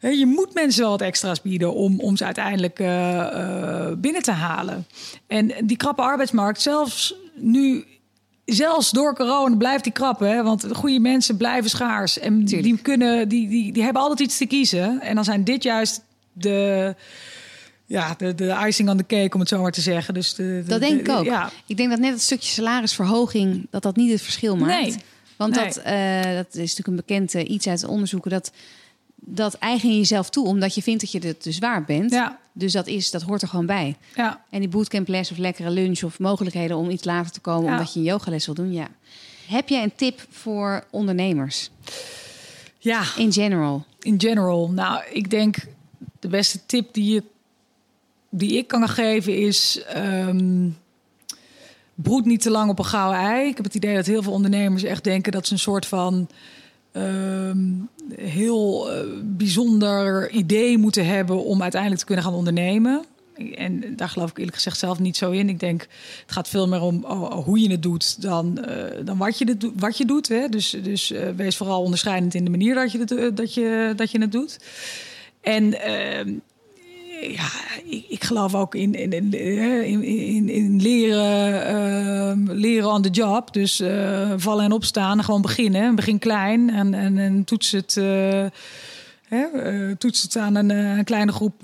[0.00, 4.30] Je moet mensen wel wat extra's bieden om, om ze uiteindelijk eh, eh, binnen te
[4.32, 4.86] halen.
[5.26, 7.84] En die krappe arbeidsmarkt, zelfs nu,
[8.44, 10.20] zelfs door corona, blijft die krap.
[10.20, 10.42] Hè?
[10.42, 12.18] Want de goede mensen blijven schaars.
[12.18, 12.62] En Tuurlijk.
[12.62, 15.00] die, kunnen, die, die, die hebben altijd iets te kiezen.
[15.00, 16.94] En dan zijn dit juist de,
[17.86, 20.14] ja, de, de icing on the cake, om het zo maar te zeggen.
[20.14, 21.24] Dus de, de- Dat denk de- ik ook.
[21.24, 24.80] Ja, Ik denk dat net het stukje salarisverhoging, dat dat niet het verschil maakt.
[24.82, 24.94] Nee.
[25.36, 25.64] Want Nee.
[25.64, 28.30] dat, eh, dat is natuurlijk een bekend eh, iets uit de onderzoeken.
[28.30, 28.52] Dat,
[29.26, 32.10] dat eigen je jezelf toe, omdat je vindt dat je het dus waard bent.
[32.10, 33.96] ja, Dus dat, is, dat hoort er gewoon bij.
[34.14, 34.44] ja.
[34.50, 37.64] En die bootcamples of lekkere lunch of mogelijkheden om iets later te komen...
[37.64, 37.72] Ja.
[37.72, 38.88] omdat je een yogales wil doen, ja.
[39.46, 41.70] Heb jij een tip voor ondernemers
[42.78, 43.02] ja.
[43.16, 43.84] in general?
[44.04, 44.70] in general?
[44.70, 45.56] Nou, ik denk
[46.20, 47.22] de beste tip die, je,
[48.28, 49.82] die ik kan geven is...
[49.86, 50.68] ehm,
[51.94, 53.48] broed niet te lang op een gouden ei.
[53.48, 56.28] Ik heb het idee dat heel veel ondernemers echt denken dat ze een soort van...
[56.94, 57.58] ehm,
[58.14, 63.04] heel eh, bijzonder idee moeten hebben om uiteindelijk te kunnen gaan ondernemen.
[63.54, 65.48] En daar geloof ik eerlijk gezegd zelf niet zo in.
[65.48, 65.80] Ik denk,
[66.22, 69.38] het gaat veel meer om oh, oh, hoe je het doet dan, eh, dan wat,
[69.38, 70.28] je wat je doet.
[70.28, 70.48] Hè?
[70.48, 74.20] Dus, dus eh, wees vooral onderscheidend in de manier dat je dat je, dat je
[74.20, 74.58] het doet.
[75.40, 76.34] En ehm,
[77.32, 77.48] ja,
[77.84, 83.52] ik, ik geloof ook in, in, in, in, in, leren, ehm, leren on the job.
[83.52, 85.94] Dus eh, vallen en opstaan, gewoon beginnen.
[85.94, 88.44] Begin klein en, en, en toets, het, eh,
[89.28, 91.60] hè, eh, toets het aan een, een kleine groep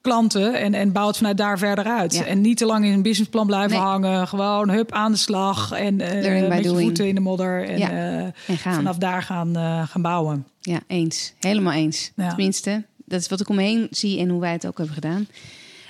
[0.00, 2.14] klanten en, en bouw het vanuit daar verder uit.
[2.14, 2.24] Ja.
[2.24, 3.86] En niet te lang in een businessplan blijven Nee.
[3.86, 4.28] hangen.
[4.28, 7.68] Gewoon hup aan de slag en by met je voeten in de modder.
[7.68, 7.90] En Ja.
[7.90, 9.56] En vanaf daar gaan,
[9.88, 10.46] gaan bouwen.
[10.60, 11.32] Ja, eens.
[11.40, 12.12] Helemaal eens.
[12.16, 12.28] Ja.
[12.28, 14.94] Tenminste, dat is wat ik om me heen zie en hoe wij het ook hebben
[14.94, 15.26] gedaan.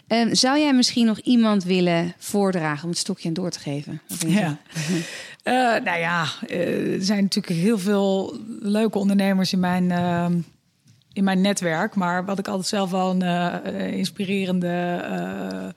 [0.07, 4.01] Ehm, zou jij misschien nog iemand willen voordragen om het stokje aan door te geven?
[4.27, 4.59] Ja.
[5.45, 5.55] Eh,
[5.85, 10.27] nou ja, eh, er zijn natuurlijk heel veel leuke ondernemers in mijn, eh,
[11.13, 11.95] in mijn netwerk.
[11.95, 15.75] Maar wat ik altijd zelf wel een eh, inspirerende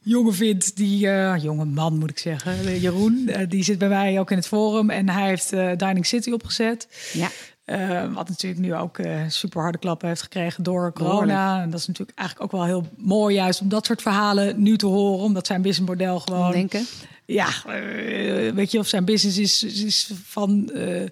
[0.00, 4.30] jongen vind, die eh, jonge man moet ik zeggen, Jeroen, die zit bij mij ook
[4.30, 6.88] in het forum en hij heeft Dining City opgezet.
[7.12, 7.28] Ja,
[7.64, 11.62] Eh, wat natuurlijk nu ook eh, super harde klappen heeft gekregen door corona.
[11.62, 14.76] En dat is natuurlijk eigenlijk ook wel heel mooi, juist om dat soort verhalen nu
[14.76, 15.24] te horen.
[15.24, 16.86] Omdat zijn businessmodel gewoon denken.
[17.24, 21.02] ja, eh, weet je, of zijn business is, is- van eh,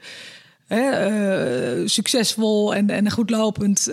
[1.85, 3.89] succesvol en, en goed lopend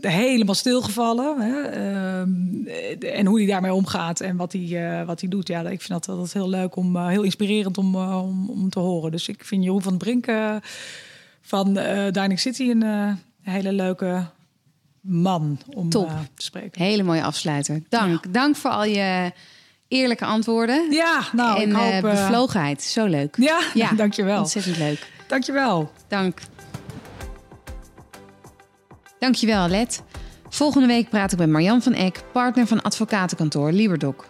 [0.00, 1.40] helemaal stilgevallen.
[1.40, 1.60] Hè?
[1.62, 2.66] Ehm,
[3.06, 5.48] en hoe hij daarmee omgaat en wat hij, wat hij doet.
[5.48, 9.10] Ja, ik vind dat altijd heel leuk om, heel inspirerend om, om, om te horen.
[9.10, 10.26] Dus ik vind Jeroen van Brink
[11.42, 13.12] van eh Dining City een eh,
[13.42, 14.26] hele leuke
[15.00, 16.08] man om Top.
[16.08, 16.82] eh, te spreken.
[16.82, 17.82] Hele mooie afsluiter.
[17.88, 18.32] Dank.
[18.32, 19.32] Dank voor al je
[19.88, 20.92] eerlijke antwoorden.
[20.92, 22.00] Ja, nou, en ik hoop...
[22.00, 22.82] bevlogenheid.
[22.82, 23.36] Zo leuk.
[23.38, 24.38] ja, Ja, dankjewel.
[24.38, 25.10] Ontzettend leuk.
[25.26, 25.92] Dankjewel.
[26.08, 26.40] Dank.
[29.18, 30.02] Dankjewel, Let.
[30.48, 34.24] Volgende week praat ik met Marjan van Eck, partner van advocatenkantoor Liberdoc.